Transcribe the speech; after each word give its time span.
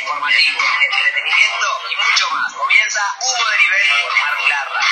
informativo, 0.00 0.60
entretenimiento 0.84 1.66
y 1.90 1.96
mucho 1.96 2.24
más. 2.30 2.54
Comienza 2.54 3.00
Humo 3.20 3.44
de 3.50 3.56
Nivel 3.58 3.86
por 4.02 4.12
Marc 4.18 4.40
Larra. 4.48 4.82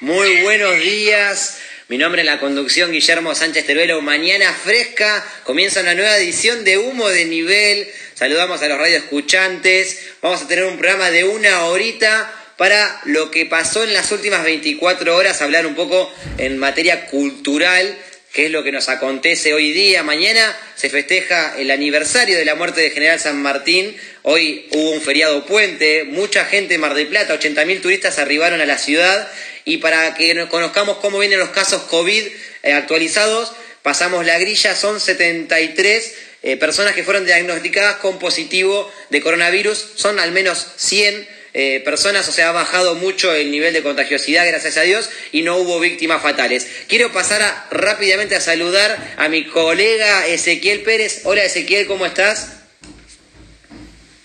Muy 0.00 0.42
buenos 0.42 0.78
días. 0.78 1.58
Mi 1.88 1.98
nombre 1.98 2.22
es 2.22 2.26
la 2.26 2.40
conducción 2.40 2.92
Guillermo 2.92 3.34
Sánchez 3.34 3.66
Teruelo. 3.66 4.00
Mañana 4.00 4.52
fresca 4.52 5.24
comienza 5.44 5.80
una 5.80 5.94
nueva 5.94 6.16
edición 6.16 6.64
de 6.64 6.78
Humo 6.78 7.08
de 7.08 7.24
Nivel. 7.24 7.90
Saludamos 8.14 8.62
a 8.62 8.68
los 8.68 8.78
radioescuchantes. 8.78 10.12
Vamos 10.22 10.42
a 10.42 10.48
tener 10.48 10.64
un 10.64 10.78
programa 10.78 11.10
de 11.10 11.24
una 11.24 11.64
horita 11.64 12.32
para 12.56 13.00
lo 13.06 13.30
que 13.30 13.46
pasó 13.46 13.84
en 13.84 13.94
las 13.94 14.12
últimas 14.12 14.44
24 14.44 15.16
horas, 15.16 15.40
hablar 15.40 15.66
un 15.66 15.74
poco 15.74 16.12
en 16.36 16.58
materia 16.58 17.06
cultural, 17.06 17.98
qué 18.32 18.46
es 18.46 18.50
lo 18.50 18.62
que 18.62 18.72
nos 18.72 18.88
acontece 18.88 19.54
hoy 19.54 19.72
día. 19.72 20.02
Mañana 20.02 20.56
se 20.76 20.88
festeja 20.88 21.54
el 21.58 21.70
aniversario 21.70 22.36
de 22.36 22.44
la 22.44 22.54
muerte 22.54 22.80
de 22.80 22.90
General 22.90 23.18
San 23.18 23.40
Martín. 23.42 23.96
Hoy 24.22 24.68
hubo 24.72 24.90
un 24.90 25.00
feriado 25.00 25.44
puente, 25.46 26.04
mucha 26.04 26.44
gente 26.44 26.74
en 26.74 26.80
Mar 26.80 26.94
del 26.94 27.08
Plata, 27.08 27.38
80.000 27.38 27.82
turistas 27.82 28.18
arribaron 28.18 28.60
a 28.60 28.66
la 28.66 28.78
ciudad 28.78 29.30
y 29.64 29.78
para 29.78 30.14
que 30.14 30.46
conozcamos 30.48 30.98
cómo 30.98 31.18
vienen 31.18 31.38
los 31.38 31.50
casos 31.50 31.82
COVID 31.82 32.26
eh, 32.62 32.72
actualizados, 32.72 33.52
pasamos 33.82 34.24
la 34.24 34.38
grilla, 34.38 34.74
son 34.74 35.00
73 35.00 36.14
eh, 36.42 36.56
personas 36.56 36.94
que 36.94 37.04
fueron 37.04 37.26
diagnosticadas 37.26 37.96
con 37.96 38.18
positivo 38.18 38.90
de 39.10 39.20
coronavirus, 39.20 39.92
son 39.96 40.18
al 40.18 40.32
menos 40.32 40.66
100 40.76 41.39
eh, 41.52 41.80
personas, 41.84 42.28
o 42.28 42.32
sea, 42.32 42.50
ha 42.50 42.52
bajado 42.52 42.94
mucho 42.94 43.32
el 43.32 43.50
nivel 43.50 43.72
de 43.72 43.82
contagiosidad, 43.82 44.46
gracias 44.46 44.76
a 44.76 44.82
Dios, 44.82 45.10
y 45.32 45.42
no 45.42 45.56
hubo 45.56 45.80
víctimas 45.80 46.22
fatales. 46.22 46.84
Quiero 46.88 47.12
pasar 47.12 47.66
rápidamente 47.70 48.36
a 48.36 48.40
saludar 48.40 49.14
a 49.16 49.28
mi 49.28 49.46
colega 49.46 50.26
Ezequiel 50.26 50.82
Pérez. 50.82 51.22
Hola 51.24 51.42
Ezequiel, 51.42 51.86
¿cómo 51.86 52.06
estás? 52.06 52.60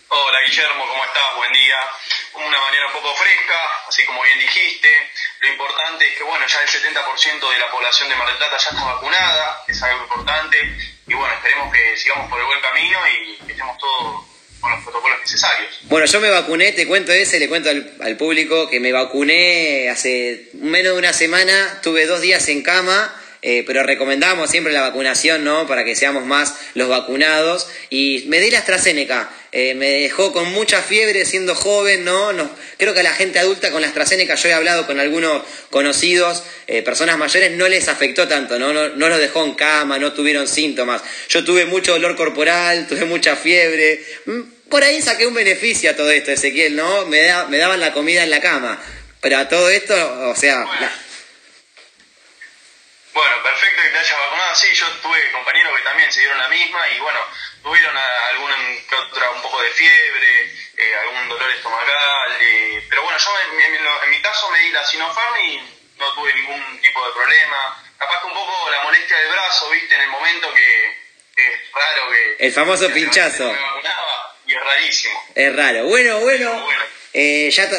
Hola 0.07 0.39
Guillermo, 0.47 0.85
¿cómo 0.87 1.03
estás? 1.03 1.35
Buen 1.35 1.51
día. 1.51 1.75
Una 2.35 2.59
manera 2.61 2.87
un 2.87 2.93
poco 2.93 3.15
fresca, 3.15 3.55
así 3.87 4.05
como 4.05 4.21
bien 4.21 4.39
dijiste. 4.39 4.89
Lo 5.39 5.47
importante 5.49 6.07
es 6.07 6.17
que, 6.17 6.23
bueno, 6.23 6.45
ya 6.45 6.61
el 6.61 6.67
70% 6.67 7.51
de 7.51 7.59
la 7.59 7.71
población 7.71 8.09
de 8.09 8.15
Mar 8.15 8.27
del 8.27 8.37
Plata 8.37 8.57
ya 8.57 8.69
está 8.69 8.83
vacunada, 8.83 9.63
es 9.67 9.81
algo 9.81 10.03
importante. 10.03 10.77
Y 11.07 11.13
bueno, 11.13 11.33
esperemos 11.33 11.73
que 11.73 11.97
sigamos 11.97 12.29
por 12.29 12.39
el 12.39 12.45
buen 12.45 12.61
camino 12.61 12.99
y 13.07 13.37
que 13.45 13.51
estemos 13.53 13.77
todos 13.77 14.34
con 14.66 14.73
los 14.73 14.83
protocolos 14.83 15.19
necesarios. 15.21 15.80
Bueno, 15.83 16.08
yo 16.08 16.19
me 16.19 16.30
vacuné, 16.30 16.71
te 16.71 16.88
cuento 16.88 17.11
ese, 17.11 17.39
le 17.39 17.47
cuento 17.47 17.69
al, 17.69 18.17
público 18.17 18.67
que 18.67 18.80
me 18.80 18.91
vacuné 18.91 19.89
hace 19.89 20.49
menos 20.53 20.94
de 20.94 20.99
una 20.99 21.13
semana, 21.13 21.80
tuve 21.83 22.07
dos 22.07 22.22
días 22.22 22.47
en 22.49 22.63
cama. 22.63 23.22
Eh, 23.47 23.63
pero 23.67 23.83
recomendamos 23.83 24.49
siempre 24.49 24.73
la 24.73 24.81
vacunación, 24.81 25.44
¿no? 25.44 25.67
Para 25.67 25.83
que 25.83 25.95
seamos 25.95 26.25
más 26.25 26.55
los 26.73 26.89
vacunados. 26.89 27.67
Y 27.91 28.25
me 28.27 28.39
di 28.39 28.49
la 28.49 28.57
AstraZeneca. 28.57 29.30
Eh, 29.52 29.75
me 29.75 29.88
dejó 29.88 30.33
con 30.33 30.52
mucha 30.52 30.81
fiebre 30.81 31.25
siendo 31.25 31.53
joven, 31.53 32.03
¿no? 32.03 32.31
Creo 32.77 32.95
que 32.95 33.02
a 33.02 33.03
la 33.03 33.13
gente 33.13 33.38
adulta 33.38 33.69
con 33.69 33.81
la 33.81 33.88
AstraZeneca, 33.88 34.33
yo 34.33 34.50
he 34.50 34.53
hablado 34.53 34.88
con 34.88 35.00
algunos 35.00 35.44
conocidos, 35.69 36.41
eh, 36.66 36.81
personas 36.81 37.19
mayores, 37.19 37.52
no 37.52 37.67
les 37.67 37.88
afectó 37.88 38.27
tanto, 38.27 38.57
¿no? 38.57 38.73
¿no? 38.73 38.89
No 38.89 39.09
los 39.09 39.19
dejó 39.19 39.45
en 39.45 39.53
cama, 39.53 40.00
no 40.00 40.11
tuvieron 40.13 40.47
síntomas. 40.47 41.03
Yo 41.29 41.45
tuve 41.45 41.66
mucho 41.66 41.91
dolor 41.91 42.16
corporal, 42.16 42.88
tuve 42.89 43.05
mucha 43.05 43.35
fiebre. 43.35 44.03
Por 44.69 44.83
ahí 44.83 45.02
saqué 45.02 45.27
un 45.27 45.33
beneficio 45.33 45.91
a 45.91 45.95
todo 45.95 46.09
esto, 46.09 46.31
Ezequiel, 46.31 46.75
¿no? 46.75 47.05
Me, 47.05 47.31
me 47.49 47.58
daban 47.58 47.80
la 47.80 47.94
comida 47.94 48.23
en 48.23 48.31
la 48.31 48.41
cama. 48.41 48.81
Pero 49.22 49.38
a 49.38 49.47
todo 49.47 49.69
esto, 49.69 49.95
o 50.30 50.35
sea... 50.35 50.63
Bueno, 50.66 50.89
bueno 53.13 53.44
perfecto 53.44 53.81
que 53.84 53.89
te 53.89 53.97
hayas 53.97 54.19
vacunado. 54.19 54.56
Sí, 54.56 54.73
yo 54.73 54.88
tuve 55.01 55.31
compañeros 55.31 55.78
que 55.78 55.84
también 55.84 56.12
se 56.12 56.19
dieron 56.19 56.38
la 56.38 56.47
misma 56.47 56.79
y 56.89 57.00
bueno, 57.00 57.19
tuvieron 57.63 57.95
algún 57.97 58.51
otra, 59.09 59.31
un 59.31 59.41
poco 59.41 59.62
de 59.62 59.69
fiebre, 59.72 60.53
eh, 60.78 60.95
algún 61.01 61.29
dolor 61.29 61.51
estomacal. 61.51 62.38
Eh, 62.39 62.85
pero 62.89 63.03
bueno, 63.03 63.18
yo 63.18 63.31
en, 63.51 64.12
mi 64.12 64.22
caso 64.22 64.50
me 64.51 64.59
di 64.59 64.69
la 64.69 64.85
Sinopharm 64.85 65.38
y 65.47 65.57
no 65.97 66.13
tuve 66.13 66.34
ningún 66.34 66.81
tipo 66.81 67.06
de 67.06 67.13
problema. 67.13 67.84
Capaz 67.97 68.22
que 68.22 68.28
un 68.28 68.34
poco 68.34 68.69
la 68.72 68.84
molestia 68.84 69.18
del 69.18 69.31
brazo, 69.31 69.69
viste, 69.69 69.95
en 69.95 70.01
el 70.01 70.09
momento 70.09 70.53
que 70.53 70.97
es 71.35 71.72
raro 71.73 72.09
que... 72.09 72.45
El 72.45 72.51
famoso 72.51 72.91
pinchazo 72.91 73.56
es 74.55 74.63
rarísimo. 74.63 75.23
Es 75.35 75.55
raro. 75.55 75.88
Bueno, 75.88 76.19
bueno. 76.21 76.67
Eh, 77.13 77.49
ya, 77.51 77.69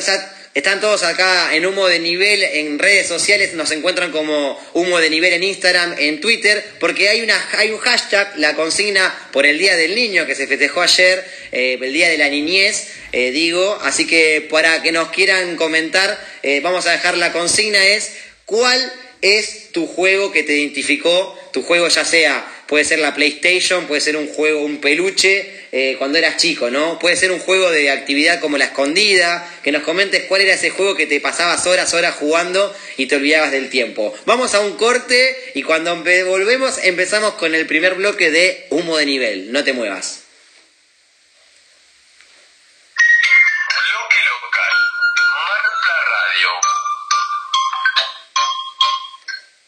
están 0.54 0.80
todos 0.80 1.02
acá 1.02 1.54
en 1.54 1.66
Humo 1.66 1.86
de 1.86 1.98
Nivel 1.98 2.42
en 2.42 2.78
redes 2.78 3.06
sociales. 3.06 3.54
Nos 3.54 3.70
encuentran 3.70 4.10
como 4.10 4.58
Humo 4.72 4.98
de 4.98 5.10
Nivel 5.10 5.34
en 5.34 5.42
Instagram, 5.42 5.94
en 5.98 6.20
Twitter, 6.20 6.64
porque 6.80 7.08
hay, 7.08 7.20
una, 7.20 7.36
hay 7.58 7.70
un 7.70 7.78
hashtag, 7.78 8.38
la 8.38 8.54
consigna 8.54 9.14
por 9.32 9.44
el 9.44 9.58
Día 9.58 9.76
del 9.76 9.94
Niño 9.94 10.26
que 10.26 10.34
se 10.34 10.46
festejó 10.46 10.80
ayer, 10.80 11.24
eh, 11.52 11.78
el 11.80 11.92
Día 11.92 12.08
de 12.08 12.18
la 12.18 12.28
Niñez, 12.28 12.88
eh, 13.12 13.30
digo. 13.30 13.78
Así 13.82 14.06
que 14.06 14.46
para 14.50 14.82
que 14.82 14.92
nos 14.92 15.10
quieran 15.10 15.56
comentar, 15.56 16.18
vamos 16.62 16.86
a 16.86 16.92
dejar 16.92 17.16
la 17.16 17.32
consigna 17.32 17.84
es 17.84 18.12
¿cuál 18.46 18.92
es 19.20 19.72
tu 19.72 19.86
juego 19.86 20.32
que 20.32 20.42
te 20.42 20.54
identificó? 20.54 21.38
Tu 21.52 21.62
juego 21.62 21.88
ya 21.88 22.04
sea, 22.04 22.55
puede 22.66 22.84
ser 22.84 22.98
la 22.98 23.14
PlayStation, 23.14 23.86
puede 23.86 24.00
ser 24.00 24.16
un 24.16 24.28
juego, 24.28 24.62
un 24.62 24.78
peluche, 24.78 25.50
eh, 25.72 25.96
cuando 25.98 26.18
eras 26.18 26.36
chico, 26.36 26.70
¿no? 26.70 26.98
Puede 26.98 27.16
ser 27.16 27.32
un 27.32 27.38
juego 27.38 27.70
de 27.70 27.90
actividad 27.90 28.40
como 28.40 28.58
la 28.58 28.66
escondida, 28.66 29.48
que 29.62 29.72
nos 29.72 29.82
comentes 29.82 30.24
cuál 30.24 30.42
era 30.42 30.54
ese 30.54 30.70
juego 30.70 30.94
que 30.94 31.06
te 31.06 31.20
pasabas 31.20 31.66
horas, 31.66 31.94
horas 31.94 32.14
jugando 32.16 32.74
y 32.96 33.06
te 33.06 33.16
olvidabas 33.16 33.52
del 33.52 33.70
tiempo. 33.70 34.14
Vamos 34.26 34.54
a 34.54 34.60
un 34.60 34.76
corte 34.76 35.36
y 35.54 35.62
cuando 35.62 35.96
volvemos 35.96 36.78
empezamos 36.82 37.34
con 37.34 37.54
el 37.54 37.66
primer 37.66 37.94
bloque 37.94 38.30
de 38.30 38.66
humo 38.70 38.96
de 38.96 39.06
nivel. 39.06 39.52
No 39.52 39.64
te 39.64 39.72
muevas. 39.72 40.25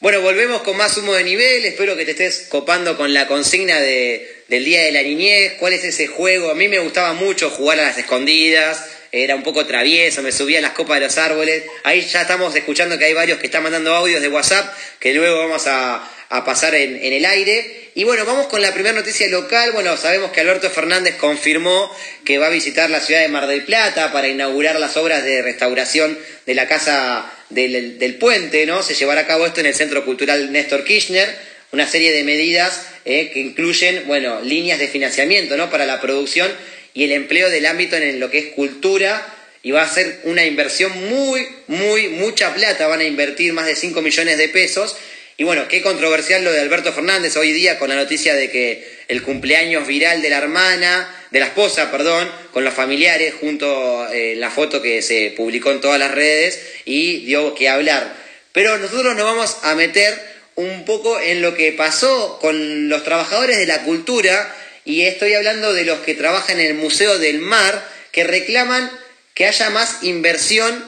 Bueno, 0.09 0.23
volvemos 0.23 0.63
con 0.63 0.75
más 0.75 0.97
humo 0.97 1.13
de 1.13 1.23
nivel. 1.23 1.67
Espero 1.67 1.95
que 1.95 2.07
te 2.07 2.13
estés 2.13 2.47
copando 2.49 2.97
con 2.97 3.13
la 3.13 3.27
consigna 3.27 3.79
de, 3.79 4.43
del 4.49 4.65
Día 4.65 4.81
de 4.85 4.91
la 4.91 5.03
Niñez, 5.03 5.57
cuál 5.59 5.75
es 5.75 5.85
ese 5.85 6.07
juego. 6.07 6.51
A 6.51 6.55
mí 6.55 6.67
me 6.67 6.79
gustaba 6.79 7.13
mucho 7.13 7.51
jugar 7.51 7.79
a 7.79 7.83
las 7.83 7.99
escondidas, 7.99 8.87
era 9.13 9.35
un 9.35 9.43
poco 9.43 9.67
travieso, 9.67 10.23
me 10.23 10.33
subía 10.33 10.61
a 10.61 10.63
las 10.63 10.73
copas 10.73 10.99
de 10.99 11.05
los 11.05 11.19
árboles. 11.19 11.65
Ahí 11.85 12.01
ya 12.01 12.23
estamos 12.23 12.57
escuchando 12.57 12.97
que 12.97 13.05
hay 13.05 13.13
varios 13.13 13.39
que 13.39 13.49
están 13.49 13.63
mandando 13.63 13.95
audios 13.95 14.23
de 14.23 14.29
WhatsApp 14.29 14.75
que 14.99 15.13
luego 15.13 15.41
vamos 15.41 15.67
a, 15.67 16.11
pasar 16.43 16.75
en, 16.75 16.97
en, 17.05 17.13
el 17.13 17.27
aire. 17.27 17.91
Y 17.95 18.05
bueno, 18.05 18.25
vamos 18.25 18.47
con 18.47 18.63
la 18.63 18.73
primera 18.73 18.95
noticia 18.95 19.29
local. 19.29 19.73
Bueno, 19.73 19.95
sabemos 19.99 20.31
que 20.33 20.41
Alberto 20.41 20.71
Fernández 20.71 21.17
confirmó 21.17 21.95
que 22.25 22.39
va 22.39 22.47
a 22.47 22.51
visitar 22.51 22.89
la 22.89 23.01
ciudad 23.01 23.21
de 23.21 23.29
Mar 23.29 23.47
del 23.47 23.63
Plata 23.63 24.11
para 24.11 24.29
inaugurar 24.29 24.81
las 24.81 24.97
obras 24.97 25.23
de 25.23 25.43
restauración 25.43 26.19
de 26.47 26.55
la 26.55 26.67
Casa 26.67 27.31
del, 27.51 27.99
del 27.99 28.15
Puente, 28.17 28.67
¿no? 28.67 28.83
Se 28.83 28.95
llevará 28.95 29.23
a 29.23 29.27
cabo 29.27 29.47
esto 29.47 29.61
en 29.61 29.67
el 29.67 29.75
Centro 29.75 30.05
Cultural 30.05 30.53
Néstor 30.53 30.85
Kirchner 30.85 31.49
una 31.73 31.87
serie 31.87 32.13
de 32.13 32.25
medidas 32.25 32.87
eh, 33.05 33.31
que 33.33 33.41
incluyen, 33.41 34.05
bueno, 34.07 34.41
líneas 34.41 34.79
de 34.79 34.89
financiamiento, 34.89 35.57
¿no? 35.57 35.71
Para 35.71 35.87
la 35.87 36.01
producción 36.01 36.51
y 36.95 37.05
el 37.05 37.13
empleo 37.13 37.51
del 37.51 37.67
ámbito 37.67 37.97
en 37.97 38.19
lo 38.21 38.31
que 38.31 38.39
es 38.39 38.47
cultura 38.55 39.35
y 39.63 39.71
va 39.71 39.83
a 39.83 39.89
ser 39.89 40.21
una 40.25 40.47
inversión 40.47 40.93
muy, 41.09 41.47
muy, 41.67 42.09
mucha 42.09 42.55
plata, 42.55 42.87
van 42.87 43.01
a 43.01 43.05
invertir 43.05 43.53
más 43.53 43.67
de 43.67 43.77
5 43.77 44.01
millones 44.01 44.39
de 44.39 44.49
pesos. 44.49 44.97
Y 45.37 45.45
bueno, 45.45 45.69
qué 45.69 45.83
controversial 45.83 46.43
lo 46.43 46.53
de 46.53 46.61
Alberto 46.61 46.93
Fernández 46.93 47.37
hoy 47.37 47.53
día 47.53 47.79
con 47.79 47.91
la 47.91 47.97
noticia 47.97 48.35
de 48.35 48.51
que 48.51 48.99
el 49.09 49.23
cumpleaños 49.23 49.87
viral 49.87 50.23
de 50.23 50.31
la 50.31 50.39
hermana, 50.39 51.18
de 51.31 51.41
la 51.41 51.47
esposa, 51.47 51.91
perdón, 51.91 52.31
con 52.53 52.65
los 52.65 52.75
familiares, 52.75 53.35
junto 53.41 54.09
eh, 54.13 54.35
la 54.37 54.51
foto 54.51 54.81
que 54.81 55.03
se 55.03 55.33
publicó 55.37 55.71
en 55.71 55.81
todas 55.81 55.99
las 55.99 56.13
redes 56.13 56.61
y 56.85 57.27
dio 57.27 57.55
que 57.55 57.69
hablar. 57.69 58.15
Pero 58.53 58.79
nosotros 58.79 59.15
nos 59.15 59.25
vamos 59.25 59.57
a 59.63 59.75
meter 59.75 60.19
un 60.55 60.85
poco 60.85 61.21
en 61.21 61.43
lo 61.43 61.55
que 61.55 61.73
pasó 61.73 62.39
con 62.41 62.89
los 62.89 63.05
trabajadores 63.05 63.59
de 63.59 63.67
la 63.67 63.83
cultura, 63.85 64.55
y 64.85 65.03
estoy 65.03 65.35
hablando 65.35 65.75
de 65.75 65.85
los 65.85 66.01
que 66.01 66.15
trabajan 66.15 66.59
en 66.61 66.67
el 66.67 66.75
Museo 66.75 67.19
del 67.19 67.41
Mar, 67.41 67.87
que 68.11 68.25
reclaman 68.25 68.91
que 69.35 69.47
haya 69.47 69.71
más 69.71 70.03
inversión 70.03 70.85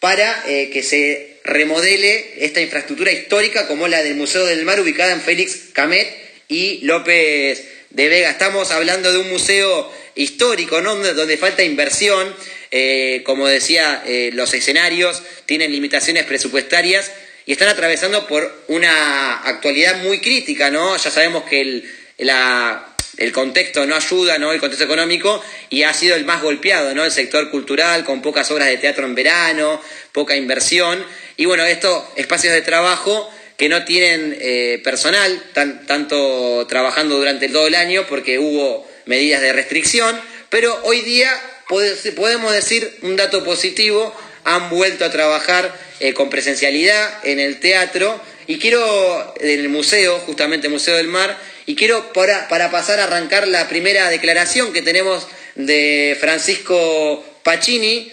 para 0.00 0.44
eh, 0.46 0.70
que 0.70 0.82
se 0.82 1.38
remodele 1.44 2.44
esta 2.44 2.60
infraestructura 2.60 3.12
histórica 3.12 3.66
como 3.66 3.86
la 3.88 4.02
del 4.02 4.16
Museo 4.16 4.44
del 4.44 4.64
Mar 4.64 4.80
ubicada 4.80 5.12
en 5.12 5.20
Félix 5.20 5.70
Camet 5.72 6.06
y 6.48 6.80
López 6.82 7.64
de 7.94 8.08
Vega. 8.08 8.30
Estamos 8.30 8.72
hablando 8.72 9.12
de 9.12 9.18
un 9.18 9.30
museo 9.30 9.90
histórico, 10.16 10.80
¿no? 10.80 10.96
donde 10.96 11.36
falta 11.36 11.62
inversión. 11.62 12.34
Eh, 12.70 13.22
como 13.24 13.46
decía, 13.46 14.02
eh, 14.04 14.30
los 14.34 14.52
escenarios 14.52 15.22
tienen 15.46 15.70
limitaciones 15.70 16.24
presupuestarias 16.24 17.12
y 17.46 17.52
están 17.52 17.68
atravesando 17.68 18.26
por 18.26 18.64
una 18.66 19.42
actualidad 19.42 20.02
muy 20.02 20.20
crítica, 20.20 20.70
¿no? 20.70 20.96
Ya 20.96 21.10
sabemos 21.10 21.44
que 21.44 21.60
el, 21.60 21.90
el 22.18 23.32
contexto 23.32 23.86
no 23.86 23.94
ayuda, 23.94 24.38
¿no? 24.38 24.52
El 24.52 24.58
contexto 24.58 24.86
económico 24.86 25.44
y 25.70 25.84
ha 25.84 25.94
sido 25.94 26.16
el 26.16 26.24
más 26.24 26.42
golpeado, 26.42 26.94
¿no? 26.96 27.04
El 27.04 27.12
sector 27.12 27.48
cultural 27.50 28.04
con 28.04 28.22
pocas 28.22 28.50
obras 28.50 28.66
de 28.66 28.78
teatro 28.78 29.06
en 29.06 29.14
verano, 29.14 29.80
poca 30.10 30.34
inversión 30.34 31.04
y 31.36 31.44
bueno, 31.44 31.64
estos 31.64 32.02
espacios 32.16 32.54
de 32.54 32.62
trabajo 32.62 33.30
que 33.56 33.68
no 33.68 33.84
tienen 33.84 34.36
eh, 34.40 34.80
personal, 34.82 35.42
tan, 35.52 35.86
tanto 35.86 36.66
trabajando 36.66 37.16
durante 37.18 37.48
todo 37.48 37.66
el 37.66 37.74
año 37.74 38.06
porque 38.08 38.38
hubo 38.38 38.86
medidas 39.06 39.40
de 39.40 39.52
restricción, 39.52 40.20
pero 40.50 40.80
hoy 40.84 41.00
día 41.02 41.30
podemos 41.68 42.52
decir 42.52 42.98
un 43.02 43.16
dato 43.16 43.44
positivo, 43.44 44.14
han 44.44 44.70
vuelto 44.70 45.04
a 45.04 45.10
trabajar 45.10 45.74
eh, 46.00 46.12
con 46.14 46.30
presencialidad 46.30 47.24
en 47.24 47.40
el 47.40 47.60
teatro 47.60 48.20
y 48.46 48.58
quiero, 48.58 49.34
en 49.40 49.60
el 49.60 49.68
museo, 49.68 50.18
justamente 50.20 50.68
Museo 50.68 50.96
del 50.96 51.08
Mar, 51.08 51.38
y 51.66 51.76
quiero 51.76 52.12
para, 52.12 52.48
para 52.48 52.70
pasar 52.70 53.00
a 53.00 53.04
arrancar 53.04 53.48
la 53.48 53.68
primera 53.68 54.10
declaración 54.10 54.72
que 54.72 54.82
tenemos 54.82 55.26
de 55.54 56.16
Francisco 56.20 57.24
Pacini, 57.42 58.12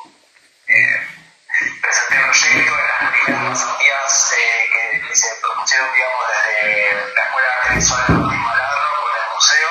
presenté 1.81 2.15
el 2.15 2.23
proyecto 2.23 2.79
en 2.79 2.87
las 2.87 3.11
primeras 3.11 3.59
pasantías 3.59 4.33
eh, 4.37 4.69
que, 4.71 5.07
que 5.07 5.15
se 5.15 5.27
propusieron, 5.41 5.93
digamos, 5.93 6.25
desde 6.31 7.13
la 7.13 7.23
Escuela 7.23 7.47
de 7.67 7.75
Visual 7.75 8.07
de 8.07 8.37
Malarro 8.37 9.01
con 9.03 9.11
el 9.11 9.33
museo 9.35 9.69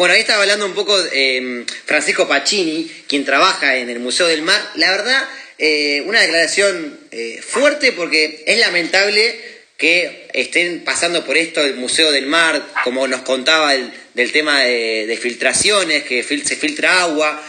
Bueno, 0.00 0.14
ahí 0.14 0.22
estaba 0.22 0.44
hablando 0.44 0.64
un 0.64 0.72
poco 0.72 0.98
eh, 1.12 1.66
Francisco 1.84 2.26
Pacini, 2.26 2.90
quien 3.06 3.26
trabaja 3.26 3.76
en 3.76 3.90
el 3.90 3.98
Museo 3.98 4.28
del 4.28 4.40
Mar. 4.40 4.58
La 4.76 4.90
verdad, 4.92 5.28
eh, 5.58 6.02
una 6.06 6.22
declaración 6.22 6.98
eh, 7.10 7.38
fuerte 7.46 7.92
porque 7.92 8.42
es 8.46 8.58
lamentable 8.60 9.38
que 9.76 10.26
estén 10.32 10.84
pasando 10.84 11.26
por 11.26 11.36
esto 11.36 11.62
el 11.62 11.74
Museo 11.74 12.12
del 12.12 12.26
Mar, 12.26 12.66
como 12.82 13.06
nos 13.08 13.20
contaba 13.20 13.74
el, 13.74 13.92
del 14.14 14.32
tema 14.32 14.60
de, 14.60 15.18
filtraciones, 15.20 16.04
que 16.04 16.22
se 16.22 16.56
filtra 16.56 17.02
agua. 17.02 17.46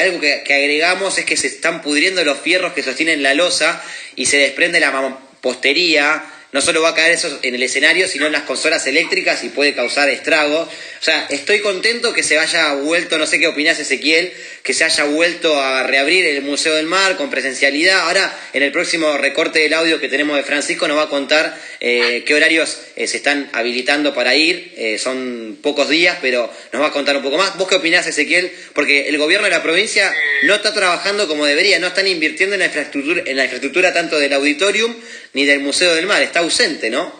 algo 0.00 0.20
que, 0.20 0.44
que, 0.44 0.54
agregamos 0.54 1.18
es 1.18 1.24
que 1.24 1.36
se 1.36 1.48
están 1.48 1.82
pudriendo 1.82 2.22
los 2.22 2.38
fierros 2.38 2.74
que 2.74 2.84
sostienen 2.84 3.24
la 3.24 3.34
losa 3.34 3.82
y 4.14 4.26
se 4.26 4.36
desprende 4.36 4.78
la 4.78 4.92
mampostería 4.92 6.24
no 6.50 6.62
solo 6.62 6.80
va 6.80 6.90
a 6.90 6.94
caer 6.94 7.12
eso 7.12 7.38
en 7.42 7.54
el 7.54 7.62
escenario, 7.62 8.08
sino 8.08 8.26
en 8.26 8.32
las 8.32 8.42
consolas 8.42 8.86
eléctricas 8.86 9.44
y 9.44 9.50
puede 9.50 9.74
causar 9.74 10.08
estragos. 10.08 10.66
O 10.66 11.04
sea, 11.04 11.26
estoy 11.28 11.60
contento 11.60 12.14
que 12.14 12.22
se 12.22 12.38
haya 12.38 12.72
vuelto, 12.72 13.18
no 13.18 13.26
sé 13.26 13.38
qué 13.38 13.46
opinás 13.46 13.78
Ezequiel, 13.78 14.32
que 14.62 14.72
se 14.72 14.84
haya 14.84 15.04
vuelto 15.04 15.60
a 15.60 15.82
reabrir 15.82 16.24
el 16.24 16.42
Museo 16.42 16.74
del 16.74 16.86
Mar 16.86 17.16
con 17.16 17.28
presencialidad. 17.28 18.00
Ahora, 18.00 18.34
en 18.54 18.62
el 18.62 18.72
próximo 18.72 19.18
recorte 19.18 19.58
del 19.58 19.74
audio 19.74 20.00
que 20.00 20.08
tenemos 20.08 20.36
de 20.36 20.42
Francisco, 20.42 20.88
nos 20.88 20.96
va 20.96 21.04
a 21.04 21.08
contar 21.08 21.58
eh, 21.80 22.24
qué 22.26 22.34
horarios 22.34 22.78
eh, 22.96 23.06
se 23.06 23.18
están 23.18 23.50
habilitando 23.52 24.14
para 24.14 24.34
ir. 24.34 24.72
Eh, 24.76 24.98
son 24.98 25.58
pocos 25.62 25.88
días, 25.88 26.16
pero 26.22 26.50
nos 26.72 26.82
va 26.82 26.86
a 26.86 26.92
contar 26.92 27.16
un 27.16 27.22
poco 27.22 27.36
más. 27.36 27.58
¿Vos 27.58 27.68
qué 27.68 27.74
opinás, 27.74 28.06
Ezequiel? 28.06 28.50
Porque 28.72 29.08
el 29.08 29.18
gobierno 29.18 29.44
de 29.44 29.50
la 29.50 29.62
provincia 29.62 30.14
no 30.44 30.54
está 30.54 30.72
trabajando 30.72 31.28
como 31.28 31.44
debería, 31.44 31.78
no 31.78 31.88
están 31.88 32.06
invirtiendo 32.06 32.54
en 32.54 32.60
la 32.60 32.66
infraestructura, 32.66 33.22
en 33.26 33.36
la 33.36 33.44
infraestructura 33.44 33.92
tanto 33.92 34.18
del 34.18 34.32
auditorium 34.32 34.94
ni 35.38 35.46
del 35.46 35.60
Museo 35.60 35.94
del 35.94 36.06
Mar. 36.06 36.20
Está 36.20 36.40
ausente, 36.40 36.90
¿no? 36.90 37.14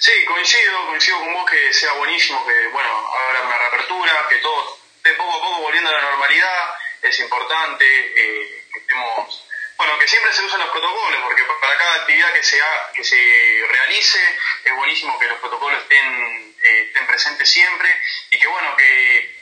Sí, 0.00 0.12
coincido, 0.26 0.86
coincido 0.86 1.20
con 1.20 1.32
vos 1.32 1.48
que 1.48 1.72
sea 1.72 1.92
buenísimo, 1.92 2.44
que 2.44 2.66
bueno, 2.66 2.88
ahora 2.88 3.42
una 3.42 3.58
reapertura, 3.58 4.26
que 4.28 4.36
todo 4.38 4.76
esté 4.96 5.12
poco 5.12 5.36
a 5.36 5.40
poco 5.40 5.60
volviendo 5.62 5.88
a 5.88 5.92
la 5.92 6.00
normalidad, 6.02 6.74
es 7.02 7.20
importante 7.20 7.84
eh, 7.86 8.64
que 8.72 8.78
estemos, 8.80 9.44
bueno, 9.76 9.98
que 10.00 10.08
siempre 10.08 10.32
se 10.32 10.42
usen 10.42 10.58
los 10.58 10.70
protocolos, 10.70 11.20
porque 11.22 11.44
para 11.60 11.78
cada 11.78 11.94
actividad 11.94 12.32
que 12.32 12.42
se, 12.42 12.60
que 12.96 13.04
se 13.04 13.62
realice 13.68 14.18
es 14.64 14.74
buenísimo 14.74 15.16
que 15.20 15.26
los 15.26 15.38
protocolos 15.38 15.80
estén, 15.80 16.56
eh, 16.60 16.82
estén 16.88 17.06
presentes 17.06 17.48
siempre 17.48 17.88
y 18.32 18.38
que 18.38 18.48
bueno, 18.48 18.76
que 18.76 19.35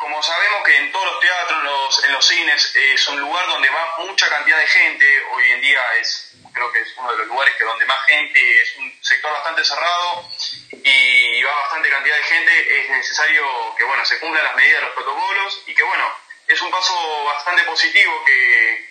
como 0.00 0.22
sabemos 0.22 0.64
que 0.64 0.76
en 0.76 0.90
todos 0.92 1.04
los 1.04 1.20
teatros, 1.20 2.04
en 2.04 2.12
los 2.12 2.26
cines, 2.26 2.74
es 2.74 3.06
un 3.08 3.20
lugar 3.20 3.46
donde 3.48 3.68
va 3.68 3.96
mucha 3.98 4.30
cantidad 4.30 4.56
de 4.56 4.66
gente, 4.66 5.24
hoy 5.32 5.50
en 5.50 5.60
día 5.60 5.80
es, 6.00 6.32
creo 6.54 6.72
que 6.72 6.80
es 6.80 6.88
uno 6.96 7.12
de 7.12 7.18
los 7.18 7.26
lugares 7.26 7.54
que 7.56 7.64
donde 7.64 7.84
más 7.84 8.02
gente, 8.06 8.62
es 8.62 8.76
un 8.76 8.90
sector 9.02 9.30
bastante 9.30 9.62
cerrado 9.62 10.26
y 10.72 11.42
va 11.42 11.54
bastante 11.54 11.90
cantidad 11.90 12.16
de 12.16 12.22
gente, 12.22 12.80
es 12.80 12.88
necesario 12.88 13.44
que 13.76 13.84
bueno, 13.84 14.02
se 14.06 14.18
cumplan 14.18 14.42
las 14.42 14.56
medidas, 14.56 14.82
los 14.84 14.94
protocolos 14.94 15.62
y 15.66 15.74
que 15.74 15.82
bueno, 15.82 16.10
es 16.48 16.60
un 16.62 16.70
paso 16.70 17.24
bastante 17.26 17.62
positivo 17.64 18.24
que, 18.24 18.88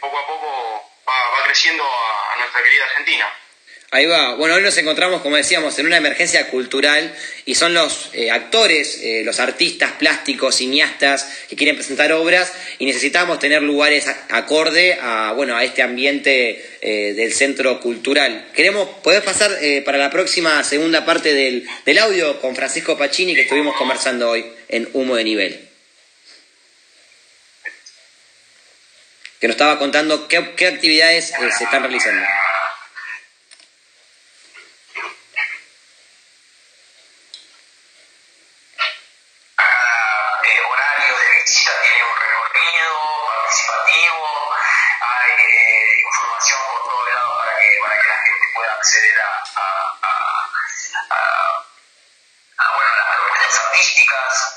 poco 0.00 0.18
a 0.18 0.26
poco 0.26 0.90
va, 1.06 1.44
creciendo 1.44 1.84
a 1.84 2.36
nuestra 2.38 2.62
querida 2.62 2.84
Argentina. 2.84 3.30
Ahí 3.92 4.06
va. 4.06 4.34
Bueno, 4.34 4.56
hoy 4.56 4.62
nos 4.62 4.76
encontramos, 4.78 5.22
como 5.22 5.36
decíamos, 5.36 5.78
en 5.78 5.86
una 5.86 5.96
emergencia 5.96 6.48
cultural 6.48 7.14
y 7.44 7.54
son 7.54 7.72
los 7.72 8.10
eh, 8.14 8.32
actores, 8.32 8.98
eh, 9.00 9.22
los 9.24 9.38
artistas 9.38 9.92
plásticos, 9.92 10.56
cineastas 10.56 11.30
que 11.48 11.54
quieren 11.54 11.76
presentar 11.76 12.12
obras 12.12 12.52
y 12.80 12.86
necesitamos 12.86 13.38
tener 13.38 13.62
lugares 13.62 14.08
acorde 14.28 14.98
a, 15.00 15.32
bueno, 15.36 15.56
a 15.56 15.62
este 15.62 15.82
ambiente 15.82 16.78
eh, 16.80 17.14
del 17.14 17.32
centro 17.32 17.78
cultural. 17.78 18.48
Queremos, 18.52 18.88
poder 19.04 19.22
pasar 19.22 19.56
para 19.84 19.98
la 19.98 20.10
próxima 20.10 20.64
segunda 20.64 21.04
parte 21.04 21.32
del, 21.32 21.68
del 21.84 21.98
audio 21.98 22.40
con 22.40 22.56
Francisco 22.56 22.98
Pacini 22.98 23.36
que 23.36 23.42
estuvimos 23.42 23.76
conversando 23.76 24.30
hoy 24.30 24.44
en 24.68 24.88
Humo 24.94 25.14
de 25.14 25.24
Nivel. 25.24 25.68
Que 29.40 29.46
nos 29.46 29.54
estaba 29.54 29.78
contando 29.78 30.26
qué, 30.26 30.54
qué 30.56 30.66
actividades 30.66 31.32
se 31.56 31.64
están 31.64 31.82
realizando. 31.82 32.26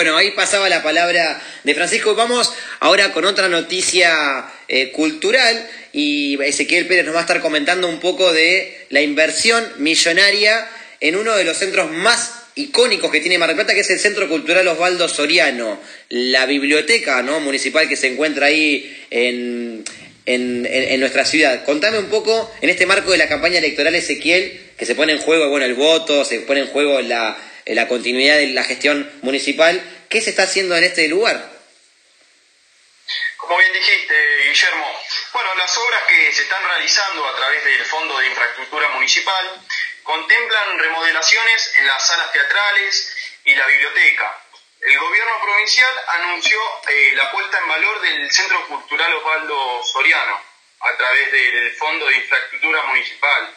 ahí 0.00 0.32
pasaba 0.32 0.68
la 0.68 0.82
palabra 0.82 1.40
de 1.62 1.74
Francisco. 1.74 2.14
Vamos 2.16 2.52
ahora 2.80 3.12
con 3.12 3.24
otra 3.24 3.48
noticia 3.48 4.44
eh, 4.66 4.90
cultural 4.90 5.68
y 5.92 6.36
Ezequiel 6.42 6.86
Pérez 6.88 7.06
nos 7.06 7.14
va 7.14 7.20
a 7.20 7.22
estar 7.22 7.40
comentando 7.40 7.88
un 7.88 8.00
poco 8.00 8.32
de 8.32 8.86
la 8.90 9.02
inversión 9.02 9.64
millonaria 9.78 10.68
en 11.00 11.16
uno 11.16 11.36
de 11.36 11.44
los 11.44 11.58
centros 11.58 11.92
más 11.92 12.42
icónicos 12.56 13.10
que 13.12 13.20
tiene 13.20 13.38
Mar 13.38 13.48
del 13.48 13.56
Plata, 13.56 13.74
que 13.74 13.80
es 13.80 13.90
el 13.90 14.00
Centro 14.00 14.28
Cultural 14.28 14.66
Osvaldo 14.66 15.08
Soriano, 15.08 15.80
la 16.08 16.46
biblioteca 16.46 17.22
¿no? 17.22 17.38
municipal 17.38 17.88
que 17.88 17.96
se 17.96 18.08
encuentra 18.08 18.46
ahí 18.46 19.06
en, 19.10 19.84
en, 20.26 21.00
nuestra 21.00 21.24
ciudad. 21.24 21.64
Contame 21.64 21.98
un 21.98 22.06
poco, 22.06 22.52
en 22.60 22.70
este 22.70 22.86
marco 22.86 23.12
de 23.12 23.18
la 23.18 23.28
campaña 23.28 23.58
electoral, 23.58 23.94
Ezequiel, 23.94 24.60
que 24.76 24.86
se 24.86 24.96
pone 24.96 25.12
en 25.12 25.18
juego 25.18 25.48
bueno, 25.50 25.66
el 25.66 25.74
voto, 25.74 26.24
se 26.24 26.40
pone 26.40 26.60
en 26.60 26.66
juego 26.66 27.00
la, 27.00 27.36
la 27.66 27.88
continuidad 27.88 28.36
de 28.36 28.48
la 28.48 28.64
gestión 28.64 29.10
municipal. 29.22 29.82
¿Qué 30.08 30.20
se 30.20 30.30
está 30.30 30.44
haciendo 30.44 30.76
en 30.76 30.84
este 30.84 31.08
lugar? 31.08 31.50
Como 33.36 33.58
bien 33.58 33.72
dijiste, 33.72 34.14
Guillermo, 34.48 35.00
bueno, 35.32 35.54
las 35.56 35.76
obras 35.76 36.02
que 36.08 36.32
se 36.32 36.42
están 36.42 36.62
realizando 36.66 37.26
a 37.26 37.36
través 37.36 37.64
del 37.64 37.84
Fondo 37.84 38.18
de 38.18 38.26
Infraestructura 38.26 38.88
Municipal 38.90 39.60
contemplan 40.02 40.78
remodelaciones 40.78 41.72
en 41.76 41.86
las 41.86 42.06
salas 42.06 42.32
teatrales 42.32 43.16
y 43.44 43.54
la 43.54 43.66
biblioteca. 43.66 44.40
El 44.80 44.98
gobierno 44.98 45.40
provincial 45.42 45.92
anunció 46.08 46.58
eh, 46.88 47.12
la 47.16 47.30
puesta 47.32 47.58
en 47.58 47.68
valor 47.68 48.00
del 48.02 48.30
Centro 48.30 48.66
Cultural 48.68 49.12
Osvaldo 49.14 49.82
Soriano 49.84 50.40
a 50.80 50.96
través 50.96 51.32
del 51.32 51.74
Fondo 51.76 52.06
de 52.06 52.16
Infraestructura 52.16 52.82
Municipal. 52.84 53.56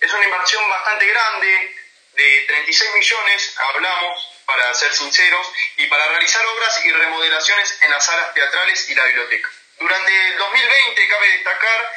Es 0.00 0.12
una 0.12 0.24
inversión 0.24 0.68
bastante 0.68 1.06
grande, 1.06 1.76
de 2.16 2.44
36 2.46 2.94
millones, 2.94 3.54
hablamos, 3.56 4.30
para 4.46 4.74
ser 4.74 4.92
sinceros, 4.94 5.52
y 5.76 5.86
para 5.86 6.08
realizar 6.08 6.44
obras 6.46 6.84
y 6.84 6.92
remodelaciones 6.92 7.78
en 7.82 7.90
las 7.90 8.04
salas 8.04 8.32
teatrales 8.34 8.88
y 8.90 8.94
la 8.94 9.04
biblioteca. 9.04 9.50
Durante 9.78 10.28
el 10.28 10.36
2020, 10.36 11.08
cabe 11.08 11.28
destacar, 11.30 11.94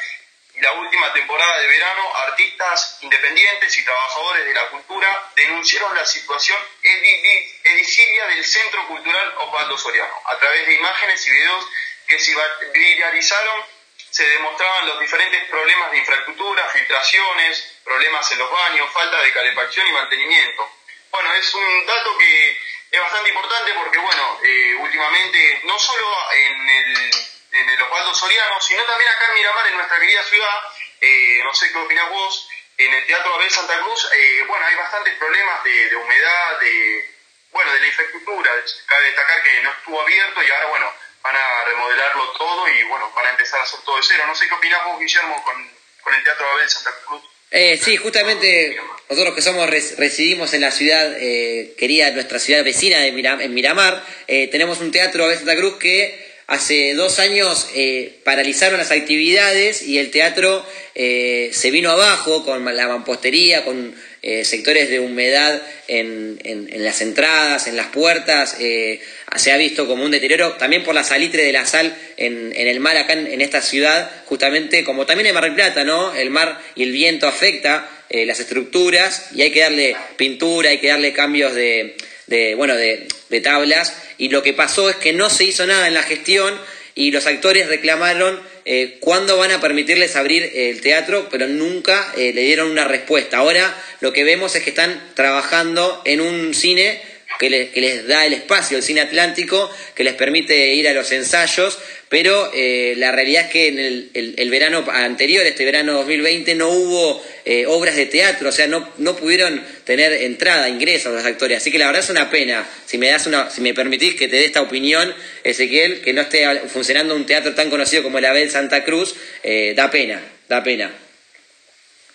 la 0.60 0.72
última 0.72 1.12
temporada 1.12 1.60
de 1.60 1.66
verano, 1.68 2.16
artistas 2.16 2.98
independientes 3.02 3.78
y 3.78 3.84
trabajadores 3.84 4.44
de 4.44 4.54
la 4.54 4.68
cultura 4.70 5.30
denunciaron 5.36 5.94
la 5.94 6.04
situación 6.04 6.58
edicilia 6.82 8.26
del 8.26 8.44
Centro 8.44 8.88
Cultural 8.88 9.34
Osvaldo 9.38 9.78
Soriano. 9.78 10.20
A 10.24 10.36
través 10.38 10.66
de 10.66 10.74
imágenes 10.74 11.24
y 11.26 11.30
videos 11.30 11.64
que 12.08 12.18
se 12.18 12.34
viralizaron, 12.74 13.64
se 14.10 14.28
demostraban 14.28 14.88
los 14.88 15.00
diferentes 15.00 15.48
problemas 15.48 15.92
de 15.92 15.98
infraestructura, 15.98 16.68
filtraciones, 16.70 17.77
problemas 17.88 18.30
en 18.30 18.38
los 18.38 18.50
baños, 18.50 18.92
falta 18.92 19.20
de 19.22 19.32
calefacción 19.32 19.86
y 19.86 19.92
mantenimiento. 19.92 20.70
Bueno, 21.10 21.32
es 21.34 21.54
un 21.54 21.86
dato 21.86 22.18
que 22.18 22.60
es 22.90 23.00
bastante 23.00 23.30
importante 23.30 23.72
porque, 23.74 23.98
bueno, 23.98 24.40
eh, 24.44 24.74
últimamente, 24.78 25.60
no 25.64 25.78
solo 25.78 26.06
en 26.32 26.68
el, 26.68 27.10
en 27.52 27.70
el 27.70 27.82
Osvaldo 27.82 28.14
Soriano, 28.14 28.60
sino 28.60 28.84
también 28.84 29.10
acá 29.10 29.26
en 29.28 29.34
Miramar, 29.34 29.66
en 29.66 29.76
nuestra 29.76 29.98
querida 29.98 30.22
ciudad, 30.24 30.60
eh, 31.00 31.40
no 31.42 31.54
sé 31.54 31.72
qué 31.72 31.78
opinás 31.78 32.10
vos, 32.10 32.48
en 32.76 32.92
el 32.94 33.06
Teatro 33.06 33.34
Abel 33.34 33.50
Santa 33.50 33.80
Cruz, 33.80 34.08
eh, 34.12 34.44
bueno, 34.46 34.66
hay 34.66 34.74
bastantes 34.76 35.14
problemas 35.16 35.64
de, 35.64 35.96
humedad, 35.96 36.60
de, 36.60 37.14
bueno, 37.50 37.72
de 37.72 37.80
la 37.80 37.86
infraestructura. 37.86 38.52
Cabe 38.86 39.06
destacar 39.06 39.42
que 39.42 39.62
no 39.62 39.70
estuvo 39.70 40.00
abierto 40.00 40.42
y 40.42 40.50
ahora, 40.50 40.66
bueno, 40.66 40.94
van 41.22 41.36
a 41.36 41.64
remodelarlo 41.64 42.30
todo 42.32 42.68
y 42.68 42.82
bueno, 42.84 43.10
van 43.16 43.26
a 43.26 43.30
empezar 43.30 43.60
a 43.60 43.64
hacer 43.64 43.80
todo 43.80 43.96
de 43.96 44.02
cero. 44.02 44.24
No 44.26 44.34
sé 44.34 44.46
qué 44.46 44.54
opinás 44.54 44.84
vos, 44.84 45.00
Guillermo, 45.00 45.42
con, 45.42 45.78
con 46.02 46.14
el 46.14 46.22
Teatro 46.22 46.50
Abel 46.50 46.70
Santa 46.70 46.92
Cruz. 47.04 47.22
Eh, 47.50 47.78
sí, 47.82 47.96
justamente 47.96 48.76
nosotros 49.08 49.34
que 49.34 49.40
somos 49.40 49.70
residimos 49.70 50.52
en 50.52 50.60
la 50.60 50.70
ciudad 50.70 51.16
eh, 51.18 51.74
querida, 51.78 52.10
nuestra 52.10 52.38
ciudad 52.38 52.62
vecina 52.62 52.98
de 52.98 53.08
en 53.08 53.54
Miramar, 53.54 54.04
eh, 54.26 54.48
tenemos 54.48 54.80
un 54.80 54.90
teatro 54.90 55.24
Abel 55.24 55.38
Santa 55.38 55.56
Cruz 55.56 55.78
que 55.78 56.28
hace 56.46 56.94
dos 56.94 57.18
años 57.18 57.70
eh, 57.74 58.18
paralizaron 58.24 58.78
las 58.78 58.90
actividades 58.90 59.82
y 59.82 59.98
el 59.98 60.10
teatro 60.10 60.64
eh, 60.94 61.50
se 61.54 61.70
vino 61.70 61.90
abajo 61.90 62.44
con 62.44 62.64
la 62.64 62.88
mampostería, 62.88 63.64
con 63.64 63.94
eh, 64.30 64.44
sectores 64.44 64.90
de 64.90 65.00
humedad 65.00 65.62
en, 65.86 66.38
en, 66.44 66.84
las 66.84 67.00
entradas, 67.00 67.66
en 67.66 67.76
las 67.76 67.86
puertas, 67.86 68.58
eh, 68.60 69.00
se 69.36 69.52
ha 69.52 69.56
visto 69.56 69.86
como 69.86 70.04
un 70.04 70.10
deterioro 70.10 70.52
también 70.58 70.84
por 70.84 70.94
la 70.94 71.02
salitre 71.02 71.44
de 71.44 71.52
la 71.54 71.64
sal 71.64 71.96
en, 72.18 72.52
en 72.54 72.68
el 72.68 72.78
mar 72.78 72.98
acá 72.98 73.14
en, 73.14 73.40
esta 73.40 73.62
ciudad, 73.62 74.10
justamente 74.26 74.84
como 74.84 75.06
también 75.06 75.28
en 75.28 75.34
Mar 75.34 75.44
del 75.44 75.54
Plata, 75.54 75.82
¿no? 75.82 76.14
El 76.14 76.28
mar 76.28 76.60
y 76.74 76.82
el 76.82 76.92
viento 76.92 77.26
afecta 77.26 77.88
eh, 78.10 78.26
las 78.26 78.38
estructuras 78.38 79.28
y 79.34 79.40
hay 79.40 79.50
que 79.50 79.60
darle 79.60 79.96
pintura, 80.18 80.68
hay 80.68 80.78
que 80.78 80.88
darle 80.88 81.14
cambios 81.14 81.54
de, 81.54 81.96
de 82.26 82.54
bueno, 82.54 82.76
de, 82.76 83.08
de 83.30 83.40
tablas 83.40 83.96
y 84.18 84.28
lo 84.28 84.42
que 84.42 84.52
pasó 84.52 84.90
es 84.90 84.96
que 84.96 85.14
no 85.14 85.30
se 85.30 85.44
hizo 85.44 85.66
nada 85.66 85.88
en 85.88 85.94
la 85.94 86.02
gestión 86.02 86.54
y 86.94 87.12
los 87.12 87.26
actores 87.26 87.66
reclamaron 87.68 88.38
eh, 88.70 88.98
cuándo 89.00 89.38
van 89.38 89.50
a 89.50 89.62
permitirles 89.62 90.14
abrir 90.14 90.52
el 90.54 90.82
teatro, 90.82 91.28
pero 91.30 91.48
nunca 91.48 92.12
eh, 92.18 92.34
le 92.34 92.42
dieron 92.42 92.70
una 92.70 92.84
respuesta. 92.84 93.38
Ahora 93.38 93.74
lo 94.00 94.12
que 94.12 94.24
vemos 94.24 94.54
es 94.54 94.62
que 94.62 94.68
están 94.68 95.02
trabajando 95.14 96.02
en 96.04 96.20
un 96.20 96.52
cine 96.52 97.00
que 97.38 97.50
les, 97.50 98.06
da 98.06 98.26
el 98.26 98.32
espacio, 98.32 98.76
el 98.76 98.82
cine 98.82 99.00
atlántico, 99.00 99.70
que 99.94 100.02
les 100.02 100.14
permite 100.14 100.74
ir 100.74 100.88
a 100.88 100.92
los 100.92 101.10
ensayos, 101.12 101.78
pero 102.08 102.50
eh, 102.52 102.94
la 102.96 103.12
realidad 103.12 103.44
es 103.44 103.50
que 103.50 103.68
en 103.68 103.78
el, 103.78 104.50
verano 104.50 104.84
anterior, 104.90 105.46
este 105.46 105.64
verano 105.64 105.92
2020, 105.92 106.54
no 106.56 106.68
hubo 106.68 107.24
eh, 107.44 107.66
obras 107.66 107.94
de 107.94 108.06
teatro, 108.06 108.48
o 108.48 108.52
sea, 108.52 108.66
no, 108.66 108.92
no 108.98 109.14
pudieron 109.14 109.64
tener 109.84 110.12
entrada, 110.12 110.68
ingresos 110.68 111.12
los 111.12 111.24
actores, 111.24 111.58
así 111.58 111.70
que 111.70 111.78
la 111.78 111.86
verdad 111.86 112.02
es 112.02 112.10
una 112.10 112.28
pena, 112.28 112.66
si 112.86 112.98
me 112.98 113.08
das 113.08 113.26
una, 113.26 113.50
si 113.50 113.60
me 113.60 113.72
permitís 113.72 114.16
que 114.16 114.26
te 114.26 114.36
dé 114.36 114.44
esta 114.44 114.62
opinión, 114.62 115.14
Ezequiel, 115.44 116.00
que 116.02 116.12
no 116.12 116.22
esté 116.22 116.44
funcionando 116.68 117.14
un 117.14 117.24
teatro 117.24 117.54
tan 117.54 117.70
conocido 117.70 118.02
como 118.02 118.18
el 118.18 118.24
Abel 118.24 118.50
Santa 118.50 118.82
Cruz, 118.84 119.14
eh, 119.44 119.74
da 119.76 119.90
pena, 119.90 120.20
da 120.48 120.64
pena. 120.64 120.90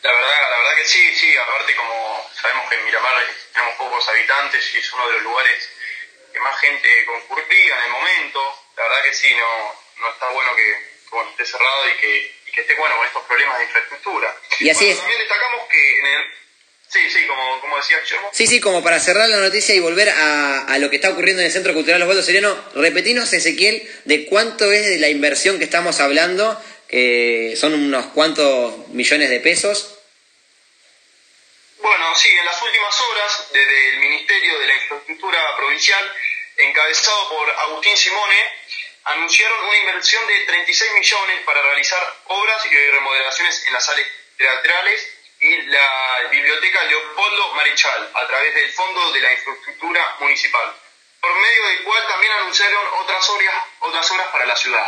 La 0.04 0.12
verdad, 0.12 0.28
la 0.52 0.58
verdad 0.58 0.82
que 0.82 0.90
sí, 0.90 1.00
sí, 1.16 1.28
aparte 1.38 1.74
como 1.76 2.30
sabemos 2.42 2.70
que 2.70 2.76
en 2.76 2.86
Miramar 2.86 3.14
tenemos 3.54 3.76
pocos 3.76 4.08
habitantes 4.10 4.74
y 4.74 4.80
es 4.80 4.94
uno 4.94 5.08
de 5.08 5.14
los 5.14 5.24
lugares 5.24 5.70
que 6.32 6.40
más 6.40 6.60
gente 6.60 7.06
concurría 7.06 7.78
en 7.78 7.84
el 7.86 7.92
momento. 7.92 8.40
La 8.76 8.84
verdad 8.84 9.04
que 9.04 9.14
sí, 9.14 9.34
no, 9.36 9.76
no 10.02 10.10
está 10.12 10.30
bueno 10.30 10.56
que, 10.56 10.76
bueno, 11.12 11.30
esté 11.32 11.46
cerrado 11.46 11.90
y 11.90 11.98
que, 12.02 12.36
y 12.48 12.52
que 12.52 12.62
esté 12.62 12.74
bueno 12.76 12.98
con 12.98 13.06
estos 13.06 13.24
problemas 13.24 13.58
de 13.60 13.66
infraestructura. 13.66 14.36
Y 14.60 14.70
así 14.70 14.90
es. 14.90 14.98
También 14.98 15.20
destacamos 15.20 15.68
que 15.70 16.00
en 16.00 16.06
el, 16.06 16.34
Sí, 16.94 17.00
sí, 17.10 17.26
como, 17.26 17.60
como 17.60 17.78
decía 17.78 17.98
Guillermo. 18.04 18.30
Sí, 18.32 18.46
sí, 18.46 18.60
como 18.60 18.84
para 18.84 19.00
cerrar 19.00 19.28
la 19.28 19.40
noticia 19.40 19.74
y 19.74 19.80
volver 19.80 20.10
a, 20.10 20.60
a 20.62 20.78
lo 20.78 20.92
que 20.92 20.98
está 20.98 21.10
ocurriendo 21.10 21.42
en 21.42 21.48
el 21.48 21.52
Centro 21.52 21.74
Cultural 21.74 22.00
Osvaldo 22.04 22.22
Seriano, 22.22 22.56
repetinos, 22.76 23.34
Ezequiel, 23.34 23.82
de 24.06 24.26
cuánto 24.26 24.72
es 24.72 24.86
de 24.86 25.00
la 25.00 25.10
inversión 25.10 25.58
que 25.58 25.64
estamos 25.64 26.00
hablando, 26.00 26.62
que 26.88 27.56
son 27.58 27.74
unos 27.74 28.06
cuantos 28.08 28.90
millones 28.90 29.32
de 29.32 29.40
pesos. 29.40 29.98
Bueno, 31.84 32.16
sí, 32.16 32.30
en 32.30 32.46
las 32.46 32.62
últimas 32.62 33.02
horas, 33.02 33.50
desde 33.52 33.90
el 33.90 33.98
Ministerio 34.00 34.58
de 34.58 34.68
la 34.68 34.74
Infraestructura 34.74 35.56
Provincial, 35.58 36.16
encabezado 36.56 37.30
por 37.30 37.52
Agustín 37.52 37.98
Simone, 37.98 38.54
anunciaron 39.04 39.66
una 39.66 39.78
inversión 39.80 40.26
de 40.26 40.40
36 40.46 40.94
millones 40.94 41.42
para 41.46 41.62
realizar 41.62 42.02
obras 42.28 42.66
y 42.72 42.76
remodelaciones 42.90 43.68
en 43.68 43.74
las 43.74 43.84
sales 43.84 44.08
teatrales 44.38 45.10
y 45.42 45.62
la 45.64 46.30
Biblioteca 46.32 46.86
Leopoldo 46.86 47.54
Marechal 47.54 48.12
a 48.14 48.28
través 48.28 48.56
del 48.56 48.72
Fondo 48.72 49.12
de 49.12 49.20
la 49.20 49.34
Infraestructura 49.34 50.16
Municipal, 50.22 50.74
por 51.20 51.36
medio 51.36 51.68
del 51.68 51.84
cual 51.84 52.08
también 52.08 52.32
anunciaron 52.32 52.82
otras 53.02 53.28
obras, 53.28 53.56
otras 53.82 54.10
obras 54.10 54.28
para 54.30 54.46
la 54.46 54.56
ciudad. 54.56 54.88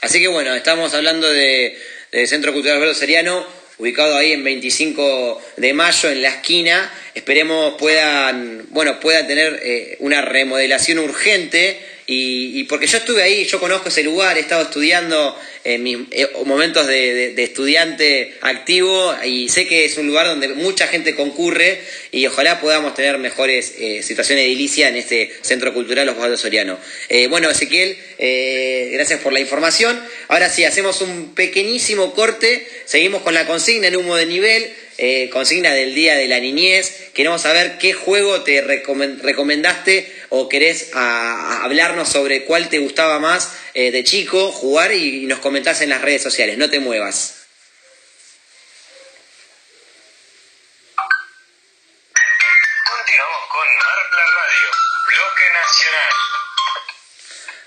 Así 0.00 0.20
que 0.20 0.26
bueno, 0.26 0.52
estamos 0.52 0.92
hablando 0.94 1.30
de, 1.30 1.80
Centro 2.26 2.52
Cultural 2.52 2.78
Alberto 2.78 2.98
Seriano, 2.98 3.46
ubicado 3.78 4.16
ahí 4.16 4.32
en 4.32 4.44
25 4.44 5.42
de 5.56 5.72
mayo 5.74 6.10
en 6.10 6.22
la 6.22 6.28
esquina. 6.28 6.92
Esperemos 7.14 7.74
puedan, 7.78 8.66
bueno, 8.70 9.00
puedan 9.00 9.26
tener 9.26 9.60
eh, 9.62 9.96
una 10.00 10.22
remodelación 10.22 10.98
urgente 10.98 11.95
y, 12.08 12.62
porque 12.64 12.86
yo 12.86 12.98
estuve 12.98 13.22
ahí, 13.24 13.44
yo 13.46 13.58
conozco 13.58 13.88
ese 13.88 14.04
lugar, 14.04 14.36
he 14.36 14.40
estado 14.40 14.62
estudiando 14.62 15.36
en 15.64 15.82
mis 15.82 15.98
eh, 16.12 16.30
momentos 16.44 16.86
de, 16.86 17.34
estudiante 17.42 18.36
activo 18.42 19.12
y 19.24 19.48
sé 19.48 19.66
que 19.66 19.84
es 19.84 19.96
un 19.96 20.06
lugar 20.06 20.26
donde 20.26 20.48
mucha 20.48 20.86
gente 20.86 21.16
concurre 21.16 21.80
y 22.12 22.24
ojalá 22.26 22.60
podamos 22.60 22.94
tener 22.94 23.18
mejores 23.18 23.74
eh, 23.78 24.04
situaciones 24.04 24.44
de 24.44 24.52
edilicia 24.52 24.88
en 24.88 24.96
este 24.96 25.32
centro 25.42 25.74
cultural 25.74 26.08
Osvaldo 26.08 26.36
Soriano. 26.36 26.78
Eh, 27.08 27.26
bueno, 27.26 27.50
Ezequiel, 27.50 27.98
eh, 28.18 28.90
gracias 28.92 29.20
por 29.20 29.32
la 29.32 29.40
información. 29.40 30.00
Ahora 30.28 30.48
sí, 30.48 30.64
hacemos 30.64 31.00
un 31.00 31.34
pequeñísimo 31.34 32.14
corte, 32.14 32.68
seguimos 32.84 33.22
con 33.22 33.34
la 33.34 33.48
consigna 33.48 33.88
en 33.88 33.96
humo 33.96 34.14
de 34.14 34.26
nivel. 34.26 34.72
Eh, 34.98 35.28
consigna 35.30 35.72
del 35.72 35.94
Día 35.94 36.14
de 36.14 36.28
la 36.28 36.40
Niñez. 36.40 37.10
Queremos 37.12 37.42
saber 37.42 37.78
qué 37.78 37.92
juego 37.92 38.42
te 38.42 38.62
recomendaste 38.62 40.12
o 40.30 40.48
querés 40.48 40.90
hablarnos 40.94 42.08
sobre 42.08 42.44
cuál 42.44 42.68
te 42.68 42.78
gustaba 42.78 43.18
más 43.18 43.52
eh, 43.74 43.90
de 43.90 44.04
chico 44.04 44.50
jugar 44.52 44.92
y, 44.92 45.24
y 45.24 45.26
nos 45.26 45.40
comentás 45.40 45.82
en 45.82 45.90
las 45.90 46.02
redes 46.02 46.22
sociales. 46.22 46.56
No 46.56 46.70
te 46.70 46.80
muevas. 46.80 47.45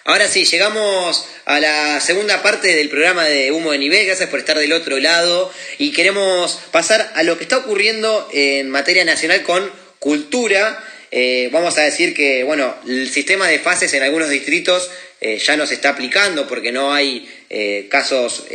Ahora 0.10 0.28
sí, 0.28 0.44
llegamos 0.44 1.28
a 1.46 1.60
la 1.60 2.02
segunda 2.02 2.42
parte 2.42 2.76
del 2.76 2.90
programa 2.90 3.26
de 3.26 3.52
Humo 3.52 3.74
de 3.74 3.78
Nivel. 3.78 4.08
Gracias 4.08 4.28
por 4.28 4.40
estar 4.40 4.58
del 4.58 4.74
otro 4.74 4.98
lado. 4.98 5.54
Y 5.78 5.92
queremos 5.92 6.60
pasar 6.72 7.12
a 7.14 7.22
lo 7.22 7.38
que 7.38 7.44
está 7.44 7.58
ocurriendo 7.58 8.28
en 8.34 8.72
materia 8.72 9.06
nacional 9.06 9.44
con 9.44 9.72
cultura. 10.00 10.84
Eh, 11.12 11.50
vamos 11.52 11.78
a 11.78 11.84
decir 11.84 12.16
que, 12.16 12.44
bueno, 12.44 12.76
el 12.88 13.08
sistema 13.08 13.48
de 13.48 13.60
fases 13.60 13.94
en 13.94 14.02
algunos 14.02 14.32
distritos 14.32 14.90
eh, 15.22 15.38
ya 15.38 15.56
no 15.58 15.68
se 15.68 15.76
está 15.76 15.90
aplicando 15.90 16.48
porque 16.48 16.72
no 16.72 16.92
hay 16.92 17.30
eh, 17.52 17.86
casos 17.92 18.46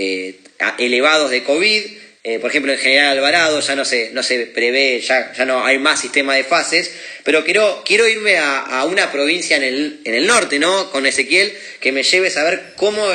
elevados 0.78 1.31
de 1.31 1.44
COVID. 1.44 1.83
Eh, 2.26 2.38
por 2.38 2.48
ejemplo, 2.48 2.72
en 2.72 2.78
General 2.78 3.18
Alvarado 3.18 3.60
ya 3.60 3.76
no 3.76 3.84
se, 3.84 4.08
no 4.12 4.22
se 4.22 4.46
prevé, 4.46 4.98
ya, 5.00 5.34
ya 5.34 5.44
no 5.44 5.62
hay 5.62 5.78
más 5.78 6.00
sistema 6.00 6.34
de 6.34 6.42
fases, 6.42 6.90
pero 7.22 7.44
quiero, 7.44 7.82
quiero 7.84 8.08
irme 8.08 8.38
a, 8.38 8.60
a, 8.60 8.87
una 8.87 9.12
provincia 9.12 9.58
en 9.58 9.62
el, 9.62 10.00
en 10.06 10.14
el 10.14 10.26
norte, 10.26 10.58
¿no? 10.58 10.90
Con 10.90 11.04
Ezequiel, 11.04 11.54
que 11.80 11.92
me 11.92 12.02
lleve 12.02 12.28
a 12.28 12.30
saber 12.30 12.72
cómo, 12.76 13.06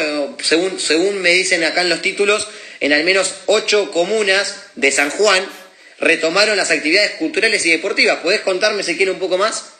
según, 0.44 0.80
según 0.80 1.24
me 1.24 1.32
dicen 1.32 1.64
acá 1.64 1.82
en 1.82 1.90
los 1.90 2.04
títulos, 2.04 2.48
en 2.82 2.94
al 2.94 3.04
menos 3.04 3.34
ocho 3.48 3.90
comunas 3.90 4.68
de 4.76 4.92
San 4.92 5.10
Juan 5.10 5.50
retomaron 6.00 6.56
las 6.56 6.70
actividades 6.70 7.12
culturales 7.12 7.66
y 7.66 7.72
deportivas. 7.72 8.20
¿Podés 8.20 8.42
contarme, 8.42 8.82
Ezequiel, 8.82 9.10
un 9.10 9.20
poco 9.20 9.40
más? 9.40 9.74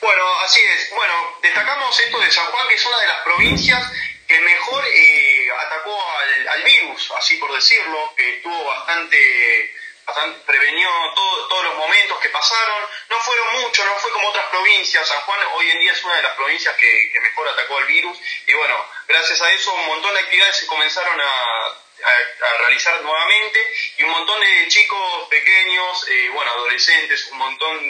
Bueno, 0.00 0.22
así 0.44 0.60
es. 0.60 0.90
Bueno, 0.90 1.14
destacamos 1.40 2.00
esto 2.00 2.18
de 2.18 2.32
San 2.32 2.46
Juan, 2.46 2.68
que 2.68 2.74
es 2.74 2.84
una 2.84 3.00
de 3.00 3.06
las 3.06 3.22
provincias 3.24 3.92
que 4.26 4.40
mejor 4.40 4.84
eh, 4.86 5.33
atacó 5.58 6.10
al, 6.18 6.48
al, 6.48 6.62
virus, 6.62 7.12
así 7.16 7.36
por 7.36 7.52
decirlo, 7.52 8.14
que 8.16 8.36
estuvo 8.36 8.64
bastante, 8.64 9.74
bastante 10.06 10.40
prevenió 10.46 10.88
todo, 11.14 11.48
todos 11.48 11.64
los 11.64 11.76
momentos 11.76 12.18
que 12.20 12.28
pasaron. 12.28 12.88
No 13.10 13.18
fueron 13.20 13.60
muchos, 13.60 13.84
no 13.86 13.94
fue 13.96 14.12
como 14.12 14.28
otras 14.28 14.46
provincias. 14.46 15.08
San 15.08 15.20
Juan 15.22 15.40
hoy 15.54 15.70
en 15.70 15.80
día 15.80 15.92
es 15.92 16.04
una 16.04 16.16
de 16.16 16.22
las 16.22 16.34
provincias 16.34 16.74
que, 16.76 17.10
que 17.12 17.20
mejor 17.20 17.48
atacó 17.48 17.78
al 17.78 17.86
virus. 17.86 18.18
Y 18.46 18.52
bueno, 18.54 18.86
gracias 19.06 19.40
a 19.40 19.52
eso 19.52 19.72
un 19.72 19.86
montón 19.86 20.14
de 20.14 20.20
actividades 20.20 20.56
se 20.58 20.66
comenzaron 20.66 21.20
a, 21.20 21.24
a, 21.24 22.46
a, 22.46 22.58
realizar 22.58 23.00
nuevamente 23.02 23.74
y 23.98 24.02
un 24.02 24.10
montón 24.10 24.40
de 24.40 24.68
chicos 24.68 25.28
pequeños, 25.28 26.08
eh, 26.08 26.28
bueno, 26.30 26.50
adolescentes, 26.52 27.26
un 27.30 27.38
montón 27.38 27.80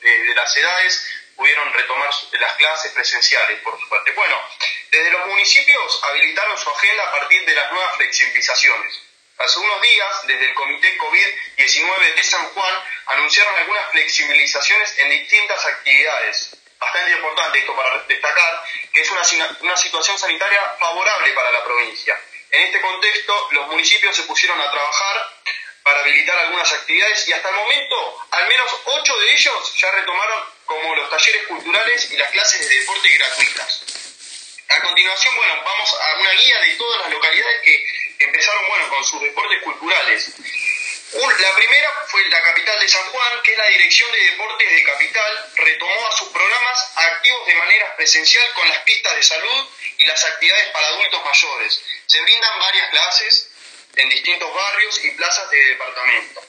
de, 0.00 0.18
de, 0.24 0.34
las 0.34 0.56
edades 0.56 1.06
pudieron 1.36 1.72
retomar 1.72 2.10
las 2.32 2.52
clases 2.54 2.92
presenciales, 2.92 3.60
por 3.60 3.78
suerte. 3.88 4.12
Bueno, 4.12 4.40
desde 4.94 5.10
los 5.10 5.26
municipios 5.26 6.00
habilitaron 6.04 6.56
su 6.56 6.70
agenda 6.70 7.02
a 7.02 7.10
partir 7.10 7.44
de 7.44 7.54
las 7.54 7.72
nuevas 7.72 7.96
flexibilizaciones. 7.96 9.02
Hace 9.38 9.58
unos 9.58 9.82
días, 9.82 10.26
desde 10.28 10.46
el 10.46 10.54
Comité 10.54 10.96
COVID-19 10.96 12.14
de 12.14 12.22
San 12.22 12.46
Juan, 12.50 12.84
anunciaron 13.06 13.56
algunas 13.56 13.90
flexibilizaciones 13.90 14.96
en 14.98 15.10
distintas 15.10 15.66
actividades. 15.66 16.56
Bastante 16.78 17.10
importante 17.10 17.58
esto 17.58 17.74
para 17.74 18.04
destacar, 18.04 18.64
que 18.92 19.00
es 19.00 19.10
una, 19.10 19.56
una 19.62 19.76
situación 19.76 20.16
sanitaria 20.16 20.60
favorable 20.78 21.32
para 21.32 21.50
la 21.50 21.64
provincia. 21.64 22.16
En 22.52 22.62
este 22.62 22.80
contexto, 22.80 23.48
los 23.50 23.66
municipios 23.66 24.14
se 24.14 24.22
pusieron 24.22 24.60
a 24.60 24.70
trabajar 24.70 25.28
para 25.82 26.00
habilitar 26.00 26.38
algunas 26.38 26.72
actividades 26.72 27.26
y 27.26 27.32
hasta 27.32 27.48
el 27.48 27.56
momento, 27.56 28.26
al 28.30 28.46
menos 28.46 28.70
ocho 28.84 29.18
de 29.18 29.32
ellos 29.32 29.76
ya 29.76 29.90
retomaron 29.90 30.44
como 30.66 30.94
los 30.94 31.10
talleres 31.10 31.48
culturales 31.48 32.12
y 32.12 32.16
las 32.16 32.30
clases 32.30 32.68
de 32.68 32.78
deporte 32.78 33.08
gratuitas. 33.08 34.03
A 34.68 34.80
continuación, 34.80 35.36
bueno, 35.36 35.62
vamos 35.64 35.94
a 36.00 36.14
una 36.18 36.30
guía 36.32 36.60
de 36.60 36.74
todas 36.76 37.00
las 37.02 37.10
localidades 37.10 37.62
que 37.62 37.86
empezaron, 38.18 38.68
bueno, 38.68 38.88
con 38.88 39.04
sus 39.04 39.20
deportes 39.20 39.62
culturales. 39.62 40.32
La 41.14 41.54
primera 41.54 41.92
fue 42.08 42.28
la 42.28 42.42
capital 42.42 42.80
de 42.80 42.88
San 42.88 43.04
Juan, 43.10 43.42
que 43.42 43.56
la 43.56 43.66
Dirección 43.66 44.10
de 44.10 44.18
Deportes 44.30 44.70
de 44.70 44.82
Capital, 44.82 45.52
retomó 45.56 46.06
a 46.08 46.12
sus 46.12 46.28
programas 46.28 46.92
activos 46.96 47.46
de 47.46 47.54
manera 47.54 47.94
presencial 47.96 48.52
con 48.54 48.68
las 48.68 48.78
pistas 48.78 49.14
de 49.14 49.22
salud 49.22 49.68
y 49.98 50.04
las 50.06 50.24
actividades 50.24 50.68
para 50.70 50.88
adultos 50.88 51.24
mayores. 51.24 51.80
Se 52.06 52.20
brindan 52.22 52.58
varias 52.58 52.88
clases 52.90 53.50
en 53.94 54.08
distintos 54.08 54.52
barrios 54.54 55.04
y 55.04 55.10
plazas 55.12 55.50
de 55.50 55.64
departamento. 55.66 56.42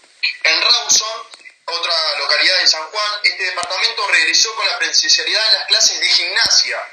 En 0.44 0.62
Rawson, 0.62 1.28
otra 1.66 2.18
localidad 2.18 2.60
de 2.60 2.68
San 2.68 2.84
Juan, 2.88 3.12
este 3.24 3.44
departamento 3.44 4.08
regresó 4.08 4.56
con 4.56 4.68
la 4.68 4.80
presencialidad 4.80 5.46
en 5.48 5.54
las 5.54 5.68
clases 5.68 6.00
de 6.00 6.08
gimnasia. 6.08 6.84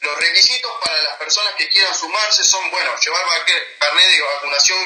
Los 0.00 0.16
requisitos 0.18 0.70
para 0.84 1.02
las 1.02 1.16
personas 1.16 1.54
que 1.58 1.68
quieran 1.68 1.94
sumarse 1.94 2.44
son, 2.44 2.70
bueno, 2.70 2.90
llevar 2.98 3.22
carnet 3.78 4.10
de 4.10 4.20
vacunación 4.20 4.78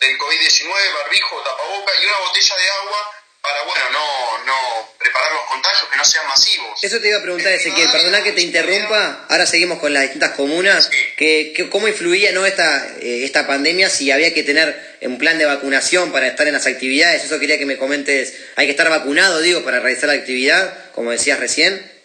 del 0.00 0.18
COVID-19, 0.18 0.94
barbijo, 0.94 1.42
tapaboca 1.42 1.92
y 2.00 2.06
una 2.06 2.18
botella 2.18 2.56
de 2.56 2.70
agua 2.70 3.18
para, 3.40 3.62
bueno, 3.62 3.84
no, 3.90 4.44
no 4.44 4.94
preparar 4.98 5.32
los 5.32 5.42
contagios 5.44 5.88
que 5.90 5.96
no 5.96 6.04
sean 6.04 6.26
masivos. 6.26 6.82
Eso 6.82 7.00
te 7.00 7.08
iba 7.08 7.18
a 7.18 7.22
preguntar, 7.22 7.52
Ezequiel, 7.52 7.90
perdona 7.90 8.22
que 8.22 8.32
te 8.32 8.42
interrumpa, 8.42 9.26
ahora 9.28 9.46
seguimos 9.46 9.78
con 9.78 9.92
las 9.94 10.02
distintas 10.02 10.32
comunas, 10.32 10.90
sí. 10.90 10.98
que, 11.16 11.52
que, 11.56 11.70
¿cómo 11.70 11.88
influía 11.88 12.32
¿no? 12.32 12.44
esta, 12.44 12.86
eh, 13.00 13.24
esta 13.24 13.46
pandemia 13.46 13.88
si 13.88 14.10
había 14.10 14.34
que 14.34 14.42
tener 14.42 14.98
un 15.02 15.18
plan 15.18 15.38
de 15.38 15.46
vacunación 15.46 16.12
para 16.12 16.26
estar 16.26 16.46
en 16.46 16.54
las 16.54 16.66
actividades? 16.66 17.24
Eso 17.24 17.38
quería 17.38 17.58
que 17.58 17.66
me 17.66 17.78
comentes, 17.78 18.34
hay 18.56 18.66
que 18.66 18.72
estar 18.72 18.90
vacunado, 18.90 19.40
digo, 19.40 19.62
para 19.62 19.80
realizar 19.80 20.08
la 20.08 20.16
actividad, 20.16 20.90
como 20.92 21.12
decías 21.12 21.38
recién. 21.38 21.98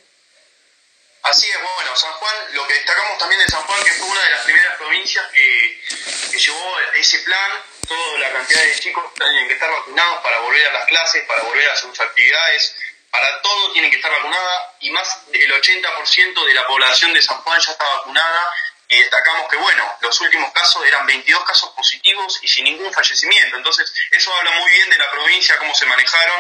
Así 1.24 1.48
es, 1.48 1.56
bueno, 1.58 1.96
San 1.96 2.12
Juan, 2.12 2.36
lo 2.64 2.68
que 2.70 2.76
destacamos 2.76 3.18
también 3.18 3.42
de 3.42 3.48
San 3.50 3.62
Juan, 3.64 3.84
que 3.84 3.92
fue 3.92 4.08
una 4.08 4.24
de 4.24 4.30
las 4.32 4.42
primeras 4.44 4.78
provincias 4.78 5.28
que, 5.34 5.82
que 6.32 6.40
llevó 6.40 6.80
ese 6.96 7.20
plan, 7.20 7.52
toda 7.86 8.20
la 8.20 8.32
cantidad 8.32 8.62
de 8.62 8.80
chicos 8.80 9.14
tienen 9.16 9.48
que 9.48 9.54
estar 9.54 9.70
vacunados 9.70 10.24
para 10.24 10.40
volver 10.40 10.68
a 10.68 10.72
las 10.72 10.86
clases, 10.86 11.26
para 11.26 11.44
volver 11.44 11.70
a 11.70 11.76
sus 11.76 12.00
actividades, 12.00 12.76
para 13.12 13.42
todo 13.42 13.74
tienen 13.74 13.92
que 13.92 13.98
estar 13.98 14.12
vacunadas 14.12 14.62
y 14.80 14.92
más 14.92 15.30
del 15.30 15.52
80% 15.52 16.46
de 16.46 16.54
la 16.54 16.66
población 16.66 17.14
de 17.14 17.22
San 17.22 17.38
Juan 17.42 17.60
ya 17.60 17.72
está 17.72 17.84
vacunada 17.98 18.54
y 18.88 18.98
destacamos 18.98 19.50
que, 19.50 19.58
bueno, 19.58 19.98
los 20.00 20.22
últimos 20.22 20.54
casos 20.54 20.86
eran 20.86 21.06
22 21.06 21.44
casos 21.44 21.70
positivos 21.72 22.40
y 22.44 22.48
sin 22.48 22.64
ningún 22.64 22.94
fallecimiento, 22.94 23.58
entonces 23.58 23.94
eso 24.12 24.34
habla 24.36 24.52
muy 24.52 24.72
bien 24.72 24.90
de 24.90 24.98
la 24.98 25.12
provincia, 25.12 25.58
cómo 25.58 25.76
se 25.76 25.86
manejaron 25.86 26.40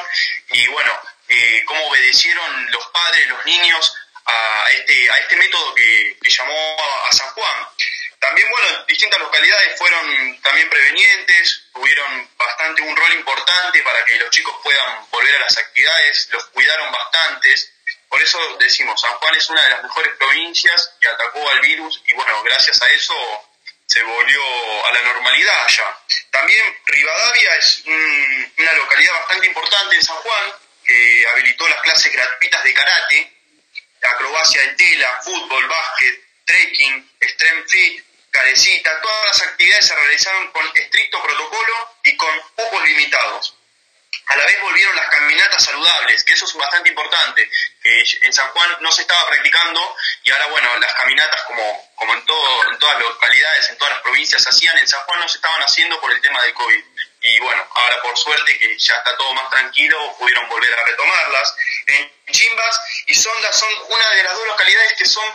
y, 0.52 0.68
bueno, 0.68 0.94
eh, 1.28 1.64
cómo 1.66 1.88
obedecieron 1.88 2.72
los 2.72 2.86
padres, 2.88 3.28
los 3.28 3.46
niños 3.46 3.98
a 4.26 4.72
este, 4.72 5.12
a 5.12 5.18
este 5.18 5.36
método 5.36 5.74
que, 5.76 6.18
que 6.22 6.30
llamó 6.30 6.78
a 7.10 7.12
San 7.12 7.30
Juan. 7.32 7.68
También, 8.20 8.50
bueno, 8.50 8.86
distintas 8.88 9.20
localidades 9.20 9.78
fueron 9.78 10.42
también 10.42 10.70
prevenientes, 10.70 11.66
tuvieron 11.74 12.30
bastante 12.38 12.82
un 12.82 12.96
rol 12.96 13.12
importante 13.14 13.82
para 13.84 14.06
que 14.06 14.18
los 14.18 14.30
chicos 14.30 14.56
puedan 14.64 15.10
volver 15.12 15.36
a 15.36 15.40
las 15.42 15.58
actividades, 15.58 16.30
los 16.32 16.46
cuidaron 16.46 16.90
bastantes. 16.92 17.74
Por 18.08 18.22
eso 18.22 18.40
decimos, 18.60 19.02
San 19.02 19.14
Juan 19.16 19.36
es 19.36 19.50
una 19.50 19.62
de 19.64 19.70
las 19.72 19.84
mejores 19.84 20.16
provincias 20.18 20.92
que 21.02 21.10
atacó 21.10 21.50
al 21.50 21.60
virus 21.60 22.02
y 22.08 22.14
bueno, 22.14 22.42
gracias 22.44 22.82
a 22.82 22.90
eso 22.92 23.14
se 23.88 24.02
volvió 24.04 24.86
a 24.86 24.92
la 24.94 25.02
normalidad 25.02 25.66
allá. 25.66 25.98
También 26.32 26.64
Rivadavia 26.86 27.56
es 27.56 27.84
una 27.86 28.74
localidad 28.74 29.14
bastante 29.14 29.48
importante 29.48 29.96
en 29.96 30.04
San 30.04 30.16
Juan, 30.16 30.54
que 30.86 31.28
habilitó 31.28 31.68
las 31.68 31.82
clases 31.82 32.14
gratuitas 32.14 32.64
de 32.64 32.74
karate, 32.74 33.34
acrobacia 34.10 34.64
en 34.64 34.76
tela, 34.76 35.20
fútbol, 35.24 35.68
básquet, 35.68 36.24
trekking, 36.46 37.12
extreme 37.20 37.64
fit, 37.68 38.06
carecita, 38.32 39.02
todas 39.02 39.26
las 39.26 39.42
actividades 39.44 39.86
se 39.86 39.96
realizaron 39.96 40.52
con 40.52 40.66
estricto 40.76 41.22
protocolo 41.22 41.98
y 42.04 42.18
con 42.18 42.42
pocos 42.56 42.84
limitados. 42.84 43.56
A 44.26 44.38
la 44.38 44.46
vez 44.46 44.62
volvieron 44.62 44.96
las 44.96 45.10
caminatas 45.10 45.64
saludables, 45.64 46.24
que 46.24 46.34
eso 46.34 46.46
es 46.46 46.54
bastante 46.54 46.90
importante, 46.90 47.50
que 47.82 48.04
en 48.22 48.34
San 48.34 48.48
Juan 48.50 48.78
no 48.80 48.92
se 48.92 49.02
estaba 49.02 49.28
practicando 49.28 49.96
y 50.24 50.32
ahora, 50.32 50.48
bueno, 50.48 50.80
las 50.80 50.94
caminatas 50.94 51.42
como, 51.44 51.92
como 51.96 52.14
en, 52.14 52.26
todo, 52.26 52.72
en 52.72 52.80
todas 52.80 52.96
las 52.96 53.04
localidades, 53.04 53.70
en 53.70 53.78
todas 53.78 53.94
las 53.94 54.02
provincias 54.02 54.42
se 54.42 54.50
hacían, 54.50 54.78
en 54.78 54.88
San 54.88 55.02
Juan 55.02 55.20
no 55.20 55.28
se 55.28 55.38
estaban 55.38 55.62
haciendo 55.62 56.00
por 56.00 56.12
el 56.12 56.22
tema 56.22 56.42
del 56.42 56.54
COVID. 56.54 56.84
Y 57.24 57.40
bueno, 57.40 57.66
ahora 57.74 58.02
por 58.02 58.18
suerte 58.18 58.60
que 58.60 58.78
ya 58.78 58.96
está 58.96 59.16
todo 59.16 59.34
más 59.34 59.50
tranquilo, 59.50 60.16
pudieron 60.20 60.48
volver 60.50 60.74
a 60.74 60.84
retomarlas. 60.84 61.56
En 61.88 62.12
Chimbas 62.32 62.82
y 63.08 63.16
Sonda 63.16 63.52
son 63.54 63.70
una 63.90 64.10
de 64.10 64.24
las 64.24 64.34
dos 64.34 64.46
localidades 64.46 64.94
que 64.94 65.06
son 65.06 65.26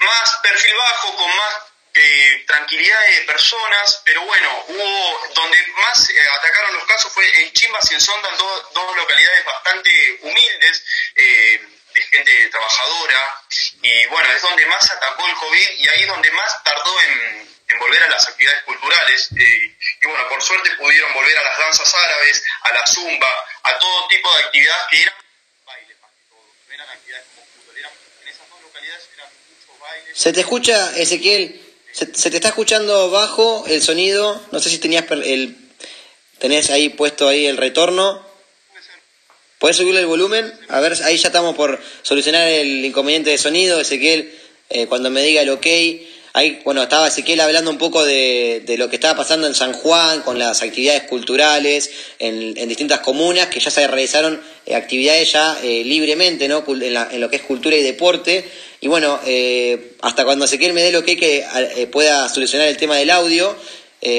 más 0.00 0.38
perfil 0.42 0.74
bajo, 0.74 1.16
con 1.16 1.36
más 1.36 1.54
eh, 1.94 2.44
tranquilidad 2.48 3.00
de 3.06 3.20
personas, 3.20 4.02
pero 4.04 4.22
bueno, 4.22 4.64
hubo 4.66 5.28
donde 5.34 5.64
más 5.80 6.10
eh, 6.10 6.28
atacaron 6.28 6.74
los 6.74 6.84
casos 6.86 7.12
fue 7.12 7.24
en 7.42 7.52
Chimbas 7.52 7.88
y 7.92 7.94
en 7.94 8.00
Sonda, 8.00 8.30
dos 8.30 8.96
localidades 8.96 9.44
bastante 9.44 10.18
humildes, 10.22 10.84
eh, 11.14 11.64
de 11.94 12.02
gente 12.02 12.48
trabajadora, 12.48 13.42
y 13.82 14.06
bueno, 14.06 14.32
es 14.32 14.42
donde 14.42 14.66
más 14.66 14.90
atacó 14.90 15.28
el 15.28 15.34
COVID 15.34 15.70
y 15.78 15.88
ahí 15.88 16.00
es 16.00 16.08
donde 16.08 16.32
más 16.32 16.64
tardó 16.64 17.00
en, 17.02 17.53
volver 17.78 18.02
a 18.02 18.08
las 18.08 18.28
actividades 18.28 18.62
culturales. 18.64 19.28
y 19.32 20.06
bueno, 20.06 20.28
por 20.28 20.42
suerte 20.42 20.70
pudieron 20.78 21.12
volver 21.14 21.36
a 21.38 21.44
las 21.44 21.58
danzas 21.58 21.94
árabes, 21.94 22.42
a 22.62 22.72
la 22.72 22.86
zumba, 22.86 23.44
a 23.62 23.78
todo 23.78 24.08
tipo 24.08 24.34
de 24.34 24.42
actividades 24.44 24.82
que 24.90 25.02
eran 25.02 25.14
bailes 25.66 26.00
más 26.00 26.10
que 26.12 26.22
todo, 26.28 26.44
no 26.68 26.74
eran 26.74 26.88
actividades 26.88 27.26
como 27.34 27.46
fútbol, 27.46 27.76
en 28.22 28.28
esas 28.28 28.48
dos 28.50 28.62
localidades 28.62 29.08
eran 29.14 29.28
muchos 29.48 29.80
bailes. 29.80 30.18
Se 30.18 30.32
te 30.32 30.40
escucha, 30.40 30.96
Ezequiel, 30.96 31.64
se, 31.94 32.06
te 32.06 32.36
está 32.36 32.48
escuchando 32.48 33.10
bajo 33.10 33.64
el 33.68 33.80
sonido. 33.80 34.44
No 34.50 34.58
sé 34.58 34.68
si 34.68 34.78
tenías 34.78 35.04
el, 35.10 35.56
tenés 36.38 36.70
ahí 36.70 36.88
puesto 36.88 37.28
ahí 37.28 37.46
el 37.46 37.56
retorno. 37.56 38.26
¿Puedes 39.58 39.76
subirle 39.76 40.00
el 40.00 40.06
volumen? 40.06 40.52
A 40.68 40.80
ver, 40.80 40.92
ahí 41.04 41.16
ya 41.16 41.28
estamos 41.28 41.54
por 41.54 41.80
solucionar 42.02 42.48
el 42.48 42.84
inconveniente 42.84 43.30
de 43.30 43.38
sonido. 43.38 43.80
Ezequiel, 43.80 44.36
eh, 44.70 44.86
cuando 44.88 45.08
me 45.08 45.22
diga 45.22 45.42
el 45.42 45.50
ok. 45.50 45.66
Ahí, 46.36 46.60
bueno, 46.64 46.82
estaba 46.82 47.06
Ezequiel 47.06 47.40
hablando 47.40 47.70
un 47.70 47.78
poco 47.78 48.04
de, 48.04 48.64
lo 48.76 48.90
que 48.90 48.96
estaba 48.96 49.16
pasando 49.16 49.46
en 49.46 49.54
San 49.54 49.72
Juan 49.72 50.22
con 50.22 50.36
las 50.36 50.62
actividades 50.62 51.04
culturales 51.04 51.92
en, 52.18 52.54
distintas 52.68 52.98
comunas 52.98 53.46
que 53.46 53.60
ya 53.60 53.70
se 53.70 53.86
realizaron 53.86 54.42
eh, 54.66 54.74
actividades 54.74 55.30
ya 55.30 55.56
eh, 55.62 55.84
libremente, 55.84 56.48
¿no? 56.48 56.64
En, 56.66 56.82
en, 56.82 57.20
lo 57.20 57.30
que 57.30 57.36
es 57.36 57.42
cultura 57.42 57.76
y 57.76 57.84
deporte. 57.84 58.44
Y 58.80 58.88
bueno, 58.88 59.20
eh, 59.24 59.92
hasta 60.02 60.24
cuando 60.24 60.46
Ezequiel 60.46 60.72
me 60.72 60.82
dé 60.82 60.90
lo 60.90 61.04
que, 61.04 61.16
que 61.16 61.46
eh, 61.76 61.86
pueda 61.86 62.28
solucionar 62.28 62.66
el 62.66 62.78
tema 62.78 62.96
del 62.96 63.10
audio, 63.10 63.56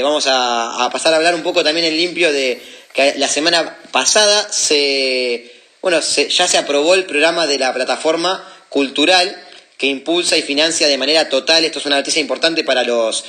vamos 0.02 0.26
a, 0.30 0.90
pasar 0.94 1.14
a 1.14 1.18
hablar 1.18 1.36
un 1.36 1.44
poco 1.44 1.66
también 1.66 1.86
en 1.86 1.98
limpio 1.98 2.32
de 2.32 2.62
que 2.94 3.16
la 3.18 3.28
semana 3.28 3.78
pasada 3.92 4.48
se, 4.54 5.52
bueno, 5.82 6.00
ya 6.00 6.48
se 6.48 6.58
aprobó 6.58 6.94
el 6.94 7.04
programa 7.04 7.46
de 7.46 7.60
la 7.60 7.74
plataforma 7.74 8.42
cultural 8.70 9.45
que 9.78 9.88
impulsa 9.88 10.38
y 10.38 10.42
financia 10.42 10.88
de 10.88 10.98
manera 10.98 11.30
total, 11.30 11.66
esto 11.66 11.80
es 11.80 11.86
una 11.86 11.98
noticia 11.98 12.22
importante 12.22 12.64
para 12.64 12.84
los 12.84 13.26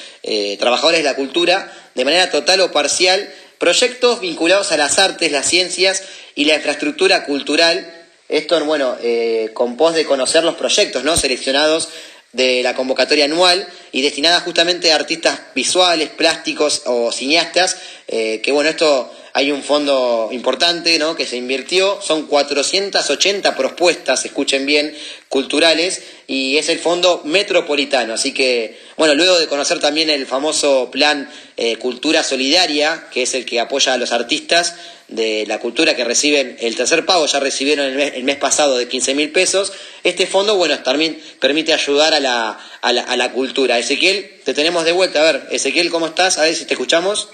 trabajadores 0.59 1.01
de 1.01 1.05
la 1.05 1.17
cultura, 1.17 1.73
de 1.95 2.05
manera 2.05 2.31
total 2.31 2.61
o 2.61 2.73
parcial, 2.73 3.33
proyectos 3.59 4.21
vinculados 4.21 4.73
a 4.73 4.77
las 4.77 4.99
artes, 4.99 5.33
las 5.33 5.49
ciencias 5.49 6.03
y 6.35 6.45
la 6.45 6.57
infraestructura 6.57 7.25
cultural 7.25 7.93
esto, 8.29 8.63
bueno, 8.65 8.97
eh, 9.03 9.51
con 9.55 9.77
pos 9.77 9.95
de 9.95 10.05
conocer 10.05 10.43
los 10.43 10.57
proyectos 10.57 11.05
¿no? 11.05 11.17
seleccionados 11.17 11.89
de 12.33 12.63
la 12.63 12.75
convocatoria 12.75 13.25
anual 13.25 13.67
y 13.93 14.03
destinada 14.03 14.41
justamente 14.41 14.93
a 14.93 14.97
artistas 14.97 15.41
visuales, 15.55 16.11
plásticos 16.11 16.83
o 16.87 17.13
cineastas, 17.13 17.77
eh, 18.09 18.41
que 18.41 18.53
bueno, 18.53 18.71
esto 18.71 19.11
hay 19.33 19.51
un 19.51 19.63
fondo 19.63 20.29
importante 20.33 20.99
¿no? 20.99 21.15
que 21.15 21.27
se 21.27 21.37
invirtió, 21.37 22.01
son 22.01 22.27
480 22.27 23.55
propuestas, 23.55 24.25
escuchen 24.25 24.65
bien, 24.65 24.97
culturales, 25.29 26.03
y 26.27 26.57
es 26.57 26.69
el 26.69 26.79
fondo 26.79 27.21
metropolitano. 27.25 28.15
Así 28.15 28.33
que, 28.33 28.79
bueno, 28.97 29.15
luego 29.15 29.39
de 29.39 29.49
conocer 29.49 29.79
también 29.81 30.09
el 30.09 30.25
famoso 30.25 30.91
plan 30.91 31.29
eh, 31.57 31.77
Cultura 31.77 32.23
Solidaria, 32.23 33.09
que 33.13 33.23
es 33.25 33.35
el 33.35 33.45
que 33.45 33.61
apoya 33.61 33.93
a 33.93 33.99
los 33.99 34.13
artistas 34.13 34.75
de 35.09 35.45
la 35.47 35.61
cultura 35.61 35.95
que 35.95 36.05
reciben 36.05 36.57
el 36.61 36.75
tercer 36.75 37.05
pago, 37.05 37.27
ya 37.27 37.39
recibieron 37.39 38.01
el 38.01 38.25
mes, 38.25 38.37
pasado 38.37 38.79
de 38.79 38.89
15 38.89 39.15
mil 39.15 39.33
pesos, 39.33 39.73
este 40.03 40.27
fondo, 40.27 40.57
bueno, 40.57 40.79
también 40.79 41.21
permite 41.41 41.75
ayudar 41.75 42.15
a, 42.15 42.21
la, 42.21 42.59
a 42.81 43.17
la 43.17 43.33
cultura. 43.33 43.79
Ezequiel, 43.79 44.41
te 44.45 44.55
tenemos 44.55 44.85
de 44.85 44.93
vuelta. 44.93 45.21
A 45.21 45.33
ver, 45.33 45.49
Ezequiel, 45.51 45.91
¿cómo 45.91 46.07
estás? 46.07 46.39
A 46.39 46.45
ver 46.45 46.55
si 46.55 46.65
te 46.65 46.73
escuchamos. 46.73 47.29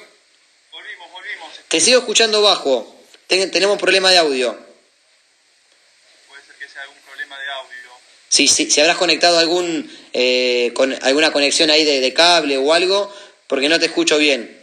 Te 1.73 1.81
sigo 1.81 2.01
escuchando 2.01 2.43
bajo. 2.43 2.87
tenemos 3.29 3.79
problema 3.79 4.11
de 4.11 4.19
audio. 4.19 4.55
Puede 6.29 6.45
ser 6.45 6.55
que 6.57 6.69
sea 6.69 6.83
algún 6.83 6.99
problema 6.99 7.39
de 7.39 7.51
audio. 7.51 7.91
Sí, 8.29 8.47
sí, 8.47 8.71
si 8.71 8.83
habrás 8.83 8.99
conectado 8.99 9.39
algún, 9.39 9.91
eh, 10.13 10.73
con 10.75 10.93
alguna 11.03 11.33
conexión 11.33 11.71
ahí 11.71 11.83
de, 11.87 12.13
cable 12.13 12.59
o 12.59 12.75
algo, 12.75 13.11
porque 13.47 13.71
no 13.71 13.81
te 13.81 13.87
escucho 13.87 14.19
bien. 14.19 14.55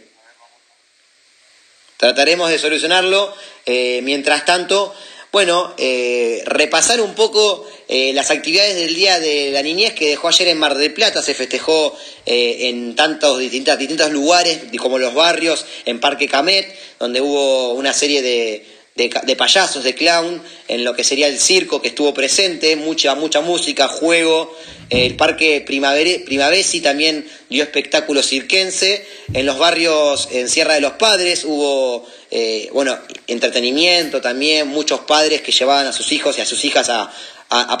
Trataremos 1.96 2.48
de 2.48 2.60
solucionarlo. 2.60 3.34
Eh, 3.66 4.02
mientras 4.04 4.44
tanto, 4.44 4.94
bueno, 5.32 5.74
eh, 5.78 6.42
repasar 6.46 7.00
un 7.00 7.14
poco 7.14 7.64
eh, 7.88 8.12
las 8.12 8.30
actividades 8.32 8.74
del 8.74 8.94
Día 8.94 9.20
de 9.20 9.50
la 9.52 9.62
Niñez 9.62 9.94
que 9.94 10.08
dejó 10.08 10.28
ayer 10.28 10.48
en 10.48 10.58
Mar 10.58 10.76
del 10.76 10.92
Plata, 10.92 11.22
se 11.22 11.34
festejó 11.34 11.96
eh, 12.26 12.68
en 12.68 12.96
tantos 12.96 13.38
distintos, 13.38 13.78
distintos 13.78 14.10
lugares 14.10 14.58
como 14.78 14.98
los 14.98 15.14
barrios, 15.14 15.66
en 15.84 16.00
Parque 16.00 16.28
Camet, 16.28 16.66
donde 16.98 17.20
hubo 17.20 17.74
una 17.74 17.92
serie 17.92 18.22
de, 18.22 18.66
de, 19.08 19.36
payasos, 19.36 19.82
de 19.82 19.94
clown, 19.94 20.42
en 20.68 20.84
lo 20.84 20.94
que 20.94 21.04
sería 21.04 21.26
el 21.26 21.38
circo 21.38 21.80
que 21.80 21.88
estuvo 21.88 22.12
presente, 22.12 22.76
mucha, 22.76 23.14
mucha 23.14 23.40
música, 23.40 23.88
juego. 23.88 24.54
El 24.90 25.16
Parque 25.16 25.62
Primavesi 25.64 26.80
también 26.80 27.26
dio 27.48 27.62
espectáculo 27.62 28.22
cirquense. 28.22 29.06
En 29.32 29.46
los 29.46 29.58
barrios 29.58 30.28
en 30.32 30.48
Sierra 30.48 30.74
de 30.74 30.80
los 30.80 30.92
Padres 30.92 31.44
hubo, 31.44 32.06
eh, 32.30 32.68
bueno, 32.72 32.98
entretenimiento 33.26 34.20
también, 34.20 34.68
muchos 34.68 35.00
padres 35.00 35.40
que 35.40 35.52
llevaban 35.52 35.86
a 35.86 35.92
sus 35.92 36.12
hijos 36.12 36.36
y 36.36 36.40
a 36.42 36.46
sus 36.46 36.64
hijas 36.64 36.90
a, 36.90 37.10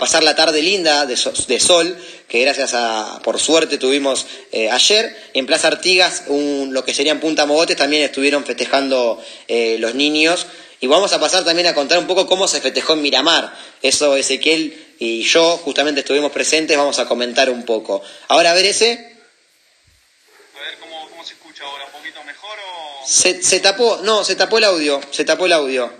pasar 0.00 0.24
la 0.24 0.34
tarde 0.34 0.62
linda 0.62 1.06
de, 1.06 1.16
sol, 1.16 1.96
que 2.26 2.40
gracias 2.40 2.74
a, 2.74 3.20
por 3.22 3.38
suerte 3.38 3.78
tuvimos 3.78 4.26
eh, 4.50 4.68
ayer. 4.68 5.16
En 5.32 5.46
Plaza 5.46 5.68
Artigas, 5.68 6.24
lo 6.28 6.84
que 6.84 6.92
serían 6.92 7.20
Punta 7.20 7.46
Mogotes, 7.46 7.76
también 7.76 8.02
estuvieron 8.02 8.44
festejando 8.44 9.22
eh, 9.46 9.76
los 9.78 9.94
niños 9.94 10.46
y 10.80 10.86
vamos 10.86 11.12
a 11.12 11.20
pasar 11.20 11.44
también 11.44 11.68
a 11.68 11.74
contar 11.74 11.98
un 11.98 12.06
poco 12.06 12.26
cómo 12.26 12.48
se 12.48 12.60
festejó 12.60 12.94
en 12.94 13.02
Miramar. 13.02 13.54
Eso 13.82 14.16
Ezequiel 14.16 14.94
y 14.98 15.22
yo 15.22 15.58
justamente 15.58 16.00
estuvimos 16.00 16.32
presentes, 16.32 16.76
vamos 16.76 16.98
a 16.98 17.06
comentar 17.06 17.50
un 17.50 17.64
poco. 17.64 18.02
Ahora, 18.28 18.52
a 18.52 18.54
ver 18.54 18.64
ese. 18.64 18.92
A 18.92 20.60
ver 20.60 20.78
cómo, 20.80 21.08
cómo 21.10 21.24
se 21.24 21.34
escucha 21.34 21.64
ahora, 21.64 21.84
un 21.84 21.92
poquito 21.92 22.24
mejor 22.24 22.58
o... 22.58 23.06
Se, 23.06 23.42
se, 23.42 23.60
tapó, 23.60 24.00
no, 24.02 24.24
se 24.24 24.36
tapó 24.36 24.56
el 24.56 24.64
audio, 24.64 25.00
se 25.10 25.24
tapó 25.24 25.44
el 25.44 25.52
audio. 25.52 25.92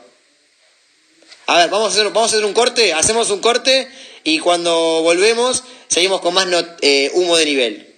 A 1.47 1.59
ver, 1.59 1.69
vamos 1.69 1.89
a 1.89 1.93
hacer, 1.93 2.07
vamos 2.13 2.33
a 2.33 2.37
hacer 2.37 2.47
un 2.47 2.55
corte, 2.55 2.95
hacemos 2.95 3.29
un 3.31 3.41
corte 3.41 3.91
y 4.25 4.39
cuando 4.39 5.03
volvemos 5.03 5.63
seguimos 5.89 6.23
con 6.23 6.33
más 6.33 6.47
eh, 6.81 7.11
humo 7.13 7.37
de 7.37 7.45
nivel. 7.45 7.90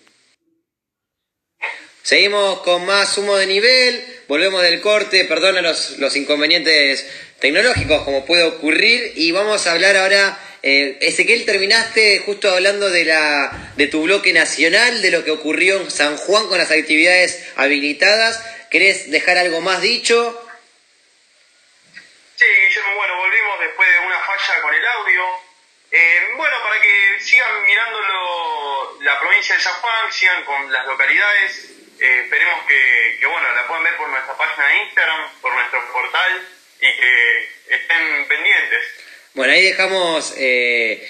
Seguimos 2.02 2.62
con 2.62 2.84
más 2.84 3.16
humo 3.16 3.36
de 3.36 3.46
nivel, 3.46 4.22
volvemos 4.26 4.60
del 4.62 4.80
corte, 4.80 5.24
perdona 5.24 5.62
los, 5.62 5.98
los 5.98 6.16
inconvenientes 6.16 7.06
tecnológicos 7.38 8.02
como 8.02 8.24
puede 8.26 8.42
ocurrir. 8.42 9.12
Y 9.14 9.30
vamos 9.30 9.66
a 9.66 9.72
hablar 9.72 9.96
ahora, 9.96 10.36
eh, 10.64 10.98
Ezequiel, 11.00 11.44
terminaste 11.44 12.18
justo 12.26 12.50
hablando 12.50 12.90
de, 12.90 13.04
la, 13.04 13.72
de 13.76 13.86
tu 13.86 14.02
bloque 14.02 14.32
nacional, 14.32 15.00
de 15.00 15.12
lo 15.12 15.24
que 15.24 15.30
ocurrió 15.30 15.80
en 15.80 15.92
San 15.92 16.16
Juan 16.16 16.48
con 16.48 16.58
las 16.58 16.72
actividades 16.72 17.46
habilitadas, 17.54 18.44
¿querés 18.68 19.10
dejar 19.12 19.38
algo 19.38 19.60
más 19.60 19.80
dicho? 19.80 20.38
Sí, 22.34 22.44
Guillermo, 22.44 22.96
bueno, 22.96 23.16
volvimos 23.16 23.60
después 23.60 23.88
de 23.92 23.98
una 24.00 24.18
falla 24.18 24.60
con 24.60 24.74
el 24.74 24.86
audio, 24.86 25.22
Eh, 25.94 26.20
bueno, 26.38 26.56
para 26.62 26.80
que 26.80 27.20
sigan 27.20 27.62
mirando 27.66 28.00
la 29.02 29.20
provincia 29.20 29.54
de 29.54 29.60
San 29.60 29.74
Juan, 29.74 30.10
sigan 30.10 30.42
con 30.46 30.72
las 30.72 30.86
localidades, 30.86 31.68
eh, 32.02 32.20
esperemos 32.24 32.64
que, 32.66 33.16
que, 33.20 33.26
bueno, 33.26 33.46
la 33.54 33.66
puedan 33.66 33.84
ver 33.84 33.96
por 33.96 34.08
nuestra 34.08 34.36
página 34.36 34.66
de 34.66 34.82
Instagram, 34.82 35.30
por 35.40 35.54
nuestro 35.54 35.92
portal 35.92 36.48
y 36.80 36.96
que 36.96 37.74
estén 37.76 38.28
pendientes. 38.28 38.80
Bueno, 39.34 39.52
ahí 39.52 39.62
dejamos 39.62 40.34
eh, 40.36 41.08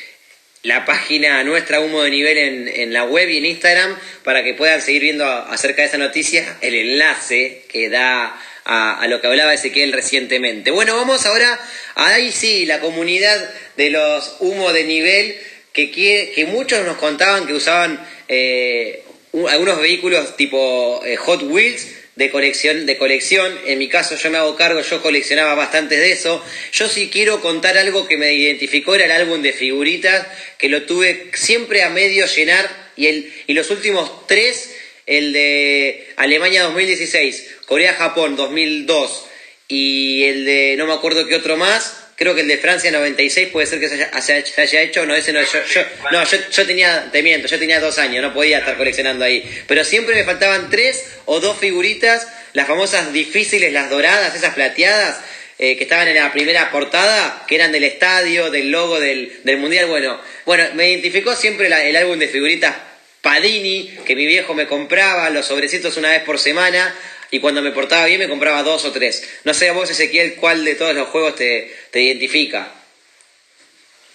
la 0.63 0.85
página 0.85 1.43
nuestra 1.45 1.81
Humo 1.81 2.03
de 2.03 2.11
Nivel 2.11 2.37
en, 2.37 2.69
en, 2.69 2.93
la 2.93 3.05
web 3.05 3.27
y 3.31 3.39
en 3.39 3.47
Instagram 3.47 3.99
para 4.23 4.45
que 4.45 4.53
puedan 4.53 4.83
seguir 4.83 5.03
viendo 5.03 5.27
acerca 5.27 5.81
de 5.81 5.89
esa 5.89 5.99
noticia, 5.99 6.59
el 6.61 6.75
enlace 6.75 7.65
que 7.71 7.89
da 7.89 8.39
a, 8.65 9.07
lo 9.09 9.21
que 9.23 9.29
hablaba 9.29 9.55
Ezequiel 9.55 9.93
recientemente. 9.93 10.71
Bueno, 10.71 10.95
vamos 10.95 11.25
ahora 11.25 11.59
a 11.95 12.07
ahí 12.07 12.31
sí, 12.33 12.67
la 12.67 12.81
comunidad 12.81 13.51
de 13.77 13.89
los 13.91 14.37
Humo 14.41 14.73
de 14.75 14.85
Nivel, 14.85 15.41
que, 15.73 15.91
que 15.91 16.45
muchos 16.47 16.85
nos 16.85 16.99
contaban 16.99 17.47
que 17.47 17.55
usaban 17.55 17.99
eh, 18.29 19.05
algunos 19.49 19.81
vehículos 19.81 20.37
tipo 20.37 21.03
eh, 21.05 21.17
Hot 21.17 21.43
Wheels 21.43 21.87
de 22.17 22.31
colección, 22.31 22.87
de 22.87 22.99
colección. 22.99 23.59
En 23.67 23.79
mi 23.79 23.89
caso 23.89 24.17
yo 24.17 24.31
me 24.31 24.39
hago 24.39 24.57
cargo, 24.57 24.81
yo 24.83 25.03
coleccionaba 25.03 25.55
bastante 25.55 25.99
de 25.99 26.13
eso. 26.13 26.45
Yo 26.73 26.89
sí 26.89 27.09
quiero 27.11 27.41
contar 27.41 27.79
algo 27.79 28.07
que 28.07 28.19
me 28.19 28.35
identificó, 28.35 28.95
era 28.95 29.07
el 29.07 29.13
álbum 29.13 29.43
de 29.43 29.53
figuritas, 29.53 30.27
que 30.59 30.69
lo 30.69 30.83
tuve 30.83 31.31
siempre 31.35 31.83
a 31.83 31.91
medio 31.91 32.27
llenar 32.27 32.69
y, 32.97 33.07
el, 33.07 33.33
y 33.47 33.55
los 33.55 33.71
últimos 33.71 34.27
tres, 34.27 34.75
el 35.07 35.33
de 35.33 36.09
Alemania 36.17 36.65
2016, 36.65 37.57
Corea-Japón 37.67 38.37
2002 38.37 39.27
y 39.69 40.25
el 40.25 40.45
de 40.45 40.75
no 40.77 40.87
me 40.87 40.93
acuerdo 40.93 41.27
qué 41.27 41.35
otro 41.35 41.57
más, 41.57 42.02
creo 42.23 42.37
que 42.37 42.43
el 42.43 42.49
de 42.49 42.59
Francia 42.59 42.93
96 42.93 43.49
puede 43.49 43.67
ser 43.67 43.81
que 43.81 43.89
se 43.89 43.95
haya, 44.05 44.47
se 44.47 44.61
haya 44.61 44.81
hecho, 44.81 45.05
no, 45.05 45.15
ese 45.15 45.33
no, 45.33 45.41
yo, 45.41 45.65
yo, 45.67 45.83
no, 46.13 46.25
yo, 46.25 46.39
yo, 46.51 46.67
tenía, 46.67 47.09
te 47.11 47.21
miento, 47.21 47.49
yo 47.49 47.59
tenía 47.59 47.81
dos 47.81 47.99
años, 47.99 48.23
no 48.23 48.33
podía 48.33 48.59
estar 48.59 48.77
coleccionando 48.77 49.25
ahí, 49.25 49.45
pero 49.67 49.85
siempre 49.85 50.15
me 50.15 50.23
faltaban 50.23 50.71
tres 50.71 51.05
o 51.25 51.41
dos 51.41 51.59
figuritas, 51.59 52.29
las 52.53 52.69
famosas 52.69 53.13
difíciles, 53.13 53.73
las 53.73 53.91
doradas, 53.91 54.37
esas 54.37 54.55
plateadas, 54.55 55.19
eh, 55.59 55.77
que 55.77 55.83
estaban 55.83 56.07
en 56.07 56.15
la 56.15 56.33
primera 56.33 56.71
portada, 56.71 57.45
que 57.49 57.57
eran 57.57 57.73
del 57.73 57.85
estadio, 57.85 58.51
del 58.51 58.71
logo 58.71 59.01
del, 59.01 59.41
del 59.43 59.57
Mundial, 59.59 59.87
bueno, 59.87 60.21
bueno, 60.47 60.65
me 60.75 60.91
identificó 60.91 61.35
siempre 61.35 61.69
la, 61.69 61.85
el 61.85 61.97
álbum 61.97 62.21
de 62.21 62.29
figuritas 62.29 62.75
Padini, 63.23 63.89
que 64.05 64.17
mi 64.17 64.27
viejo 64.27 64.53
me 64.53 64.67
compraba, 64.67 65.31
los 65.31 65.47
sobrecitos 65.47 65.97
una 65.97 66.11
vez 66.11 66.23
por 66.25 66.41
semana, 66.41 66.93
y 67.33 67.41
cuando 67.41 67.63
me 67.63 67.73
portaba 67.73 68.05
bien 68.05 68.21
me 68.21 68.29
compraba 68.29 68.63
dos 68.63 68.85
o 68.85 68.93
tres. 68.93 69.41
No 69.45 69.55
sé 69.55 69.71
a 69.71 69.73
vos, 69.73 69.89
Ezequiel, 69.91 70.37
cuál 70.37 70.65
de 70.67 70.75
todos 70.75 70.95
los 70.95 71.09
juegos 71.09 71.35
te, 71.35 71.75
te 71.91 72.01
identifica. 72.01 72.71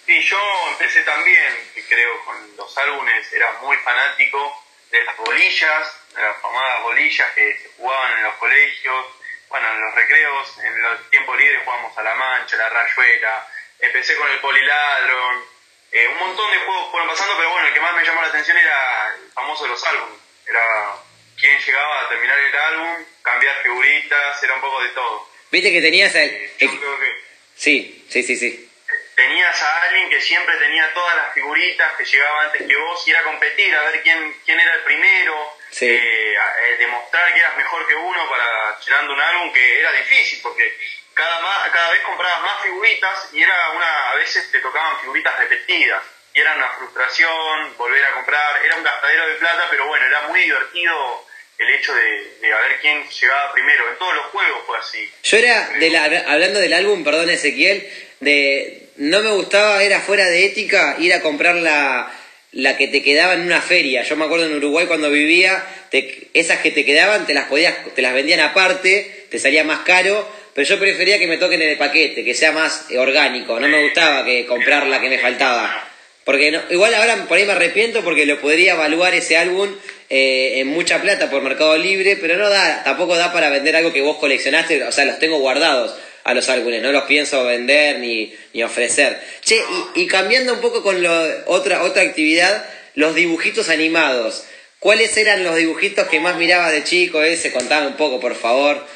Sí, 0.06 0.22
yo 0.22 0.38
empecé 0.70 1.02
también, 1.02 1.52
creo, 1.88 2.24
con 2.24 2.56
los 2.56 2.78
álbumes, 2.78 3.32
era 3.32 3.52
muy 3.60 3.76
fanático 3.78 4.64
de 4.92 5.04
las 5.04 5.16
bolillas, 5.16 6.00
de 6.14 6.22
las 6.22 6.40
famosas 6.40 6.82
bolillas 6.84 7.30
que 7.32 7.58
se 7.58 7.68
jugaban 7.76 8.18
en 8.18 8.22
los 8.22 8.34
colegios, 8.36 9.06
bueno, 9.48 9.68
en 9.68 9.80
los 9.80 9.94
recreos, 9.96 10.58
en 10.62 10.82
los 10.82 11.10
tiempos 11.10 11.36
libres 11.36 11.60
jugábamos 11.64 11.98
a 11.98 12.02
la 12.04 12.14
mancha, 12.14 12.54
a 12.54 12.60
la 12.60 12.68
rayuela, 12.70 13.48
empecé 13.80 14.14
con 14.14 14.30
el 14.30 14.38
poliladron, 14.38 15.44
eh, 15.90 16.06
un 16.06 16.18
montón 16.18 16.52
de 16.52 16.58
juegos 16.58 16.90
fueron 16.92 17.08
pasando, 17.08 17.34
pero 17.36 17.50
bueno, 17.50 17.66
el 17.66 17.74
que 17.74 17.80
más 17.80 17.94
me 17.96 18.04
llamó 18.04 18.22
la 18.22 18.28
atención 18.28 18.56
era 18.56 19.16
el 19.16 19.32
famoso 19.32 19.64
de 19.64 19.70
los 19.70 19.84
álbumes, 19.84 20.20
era 20.46 21.07
quién 21.38 21.58
llegaba 21.60 22.02
a 22.02 22.08
terminar 22.08 22.38
el 22.38 22.56
álbum, 22.56 23.04
cambiar 23.22 23.56
figuritas, 23.62 24.42
era 24.42 24.54
un 24.54 24.60
poco 24.60 24.82
de 24.82 24.88
todo. 24.90 25.28
Viste 25.50 25.72
que 25.72 25.80
tenías 25.80 26.14
el... 26.14 26.50
Yo 26.58 26.78
creo 26.78 26.98
que 27.00 27.28
Sí, 27.56 28.06
sí, 28.10 28.22
sí, 28.22 28.36
sí. 28.36 28.70
tenías 29.16 29.62
a 29.62 29.82
alguien 29.82 30.08
que 30.10 30.20
siempre 30.20 30.56
tenía 30.58 30.92
todas 30.94 31.16
las 31.16 31.32
figuritas, 31.34 31.92
que 31.96 32.04
llegaba 32.04 32.42
antes 32.44 32.62
que 32.66 32.76
vos, 32.76 33.06
y 33.06 33.10
era 33.10 33.22
competir, 33.24 33.74
a 33.74 33.82
ver 33.82 34.02
quién, 34.02 34.36
quién 34.44 34.60
era 34.60 34.74
el 34.74 34.82
primero, 34.82 35.54
Sí. 35.70 35.86
eh, 35.90 36.36
a- 36.38 36.60
eh, 36.66 36.76
demostrar 36.78 37.32
que 37.34 37.40
eras 37.40 37.56
mejor 37.56 37.86
que 37.88 37.94
uno 37.94 38.28
para 38.30 38.78
llenando 38.80 39.12
un 39.14 39.20
álbum 39.20 39.52
que 39.52 39.80
era 39.80 39.92
difícil, 39.92 40.40
porque 40.42 40.76
cada, 41.14 41.40
ma- 41.40 41.68
cada 41.72 41.90
vez 41.90 42.00
comprabas 42.02 42.40
más 42.42 42.62
figuritas 42.62 43.28
y 43.32 43.42
era 43.42 43.70
una, 43.70 44.10
a 44.10 44.14
veces 44.14 44.50
te 44.52 44.60
tocaban 44.60 45.00
figuritas 45.00 45.36
repetidas, 45.38 46.02
y 46.32 46.40
era 46.40 46.54
una 46.54 46.68
frustración 46.70 47.76
volver 47.76 48.04
a 48.04 48.12
comprar, 48.12 48.64
era 48.64 48.76
un 48.76 48.84
gastadero 48.84 49.28
de 49.28 49.34
plata, 49.34 49.66
pero 49.70 49.86
bueno, 49.88 50.06
era 50.06 50.20
muy 50.28 50.40
divertido 50.42 51.26
el 51.58 51.68
hecho 51.74 51.92
de, 51.94 52.46
de 52.46 52.52
a 52.52 52.58
ver 52.60 52.78
quién 52.80 53.02
llegaba 53.08 53.52
primero, 53.52 53.90
en 53.90 53.98
todos 53.98 54.14
los 54.14 54.24
juegos 54.26 54.60
fue 54.66 54.78
así. 54.78 55.10
Yo 55.24 55.38
era, 55.38 55.70
de 55.78 55.90
la, 55.90 56.04
hablando 56.26 56.60
del 56.60 56.72
álbum, 56.72 57.02
perdón 57.04 57.30
Ezequiel, 57.30 57.86
de 58.20 58.88
no 58.96 59.20
me 59.22 59.30
gustaba, 59.30 59.82
era 59.82 60.00
fuera 60.00 60.26
de 60.26 60.44
ética 60.46 60.96
ir 61.00 61.12
a 61.12 61.20
comprar 61.20 61.56
la, 61.56 62.12
la 62.52 62.76
que 62.76 62.88
te 62.88 63.02
quedaba 63.02 63.34
en 63.34 63.40
una 63.42 63.60
feria. 63.60 64.02
Yo 64.02 64.16
me 64.16 64.24
acuerdo 64.24 64.46
en 64.46 64.56
Uruguay 64.56 64.86
cuando 64.86 65.10
vivía, 65.10 65.64
te- 65.90 66.28
esas 66.34 66.58
que 66.60 66.70
te 66.70 66.84
quedaban 66.84 67.26
te 67.26 67.34
las 67.34 67.46
podías, 67.46 67.74
te 67.94 68.02
las 68.02 68.14
vendían 68.14 68.40
aparte, 68.40 69.26
te 69.30 69.38
salía 69.38 69.64
más 69.64 69.80
caro, 69.80 70.28
pero 70.54 70.66
yo 70.66 70.78
prefería 70.78 71.18
que 71.18 71.26
me 71.26 71.38
toquen 71.38 71.60
en 71.62 71.68
el 71.70 71.78
paquete, 71.78 72.24
que 72.24 72.34
sea 72.34 72.52
más 72.52 72.86
orgánico. 72.96 73.58
No 73.60 73.68
me 73.68 73.82
gustaba 73.82 74.24
que 74.24 74.46
comprar 74.46 74.86
la 74.86 75.00
que 75.00 75.08
me 75.08 75.18
faltaba. 75.18 75.88
Porque 76.28 76.60
igual 76.68 76.94
ahora 76.94 77.24
por 77.26 77.38
ahí 77.38 77.46
me 77.46 77.52
arrepiento 77.52 78.04
porque 78.04 78.26
lo 78.26 78.38
podría 78.38 78.74
evaluar 78.74 79.14
ese 79.14 79.38
álbum 79.38 79.74
eh, 80.10 80.58
en 80.60 80.66
mucha 80.66 81.00
plata 81.00 81.30
por 81.30 81.40
Mercado 81.40 81.78
Libre, 81.78 82.18
pero 82.20 82.36
no 82.36 82.50
da, 82.50 82.84
tampoco 82.84 83.16
da 83.16 83.32
para 83.32 83.48
vender 83.48 83.74
algo 83.74 83.94
que 83.94 84.02
vos 84.02 84.18
coleccionaste, 84.18 84.84
o 84.84 84.92
sea, 84.92 85.06
los 85.06 85.18
tengo 85.18 85.38
guardados 85.38 85.98
a 86.24 86.34
los 86.34 86.50
álbumes, 86.50 86.82
no 86.82 86.92
los 86.92 87.04
pienso 87.04 87.42
vender 87.44 88.00
ni, 88.00 88.36
ni 88.52 88.62
ofrecer. 88.62 89.18
Che, 89.40 89.58
y, 89.94 90.06
cambiando 90.06 90.52
un 90.52 90.60
poco 90.60 90.82
con 90.82 91.02
lo, 91.02 91.10
otra, 91.46 91.82
otra 91.82 92.02
actividad, 92.02 92.62
los 92.94 93.14
dibujitos 93.14 93.70
animados. 93.70 94.44
¿Cuáles 94.80 95.16
eran 95.16 95.44
los 95.44 95.56
dibujitos 95.56 96.08
que 96.08 96.20
más 96.20 96.36
miraba 96.36 96.70
de 96.70 96.84
chico 96.84 97.22
ese? 97.22 97.54
Contame 97.54 97.86
un 97.86 97.96
poco, 97.96 98.20
por 98.20 98.34
favor. 98.34 98.86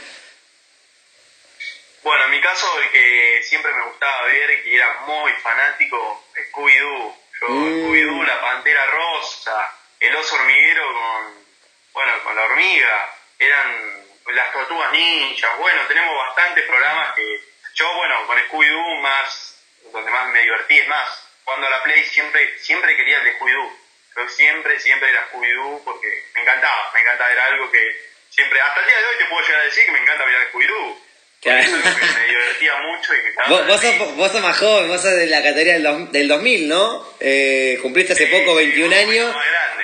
Bueno, 2.03 2.25
en 2.27 2.31
mi 2.31 2.43
caso, 2.43 2.67
el 2.79 2.91
que 2.91 3.43
siempre 3.43 3.73
me 3.73 3.87
gustaba 3.87 4.27
ver, 4.27 4.63
que 4.63 4.77
era 4.77 5.01
muy 5.07 5.33
fanático, 5.43 6.27
Scooby-Doo. 6.51 7.22
Yo, 7.43 7.49
Mm. 7.49 7.85
Scooby-Doo, 7.85 8.23
la 8.25 8.41
pantera 8.41 8.87
rosa, 8.87 9.73
el 10.01 10.15
oso 10.15 10.35
hormiguero 10.37 10.93
con, 10.95 11.45
bueno, 11.93 12.23
con 12.23 12.37
la 12.37 12.43
hormiga, 12.45 13.15
eran 13.39 14.07
las 14.27 14.53
tortugas 14.53 14.93
ninjas. 14.93 15.59
Bueno, 15.59 15.83
tenemos 15.89 16.17
bastantes 16.17 16.65
programas 16.67 17.15
que 17.15 17.41
yo, 17.75 17.93
bueno, 17.95 18.27
con 18.27 18.39
Scooby-Doo 18.39 19.01
más, 19.01 19.57
donde 19.93 20.11
más 20.11 20.29
me 20.29 20.41
divertí 20.43 20.79
es 20.79 20.87
más. 20.89 21.29
Cuando 21.45 21.69
la 21.69 21.83
Play 21.83 22.05
siempre, 22.05 22.59
siempre 22.61 22.97
quería 22.97 23.19
el 23.19 23.25
de 23.25 23.39
Scooby-Doo. 23.39 23.79
Yo 24.17 24.29
siempre, 24.29 24.79
siempre 24.79 25.11
era 25.11 25.27
Scooby-Doo 25.31 25.83
porque 25.85 26.25
me 26.35 26.43
encantaba, 26.43 26.91
me 26.95 27.01
encantaba, 27.01 27.33
era 27.33 27.47
algo 27.47 27.71
que 27.73 28.11
siempre, 28.31 28.61
hasta 28.61 28.81
el 28.81 28.87
día 28.87 28.99
de 28.99 29.07
hoy 29.07 29.17
te 29.19 29.25
puedo 29.25 29.45
llegar 29.47 29.61
a 29.63 29.65
decir 29.65 29.85
que 29.85 29.91
me 29.93 29.99
encanta 29.99 30.27
mirar 30.27 30.49
Scooby-Doo. 30.53 31.03
Claro. 31.43 31.65
que 31.67 31.71
me 31.73 32.27
divertía 32.29 32.73
mucho 32.87 33.13
y 33.15 33.17
que 33.17 33.51
Vos, 33.51 33.67
vos, 33.67 33.81
sos, 33.81 34.17
vos 34.17 34.31
sos 34.33 34.41
más 34.43 34.57
joven, 34.57 34.89
vos 34.89 35.01
sos 35.03 35.17
de 35.17 35.27
la 35.27 35.43
categoría 35.43 35.73
del, 35.75 35.83
dos- 35.83 36.13
del 36.13 36.29
2000, 36.29 36.69
¿no? 36.69 37.05
Eh, 37.19 37.79
cumpliste 37.83 38.13
hace 38.13 38.27
Sí, 38.27 38.33
poco 38.33 38.59
sí, 38.59 38.67
21 38.67 38.87
un 38.87 38.93
poquito 39.03 39.11
años. 39.27 39.37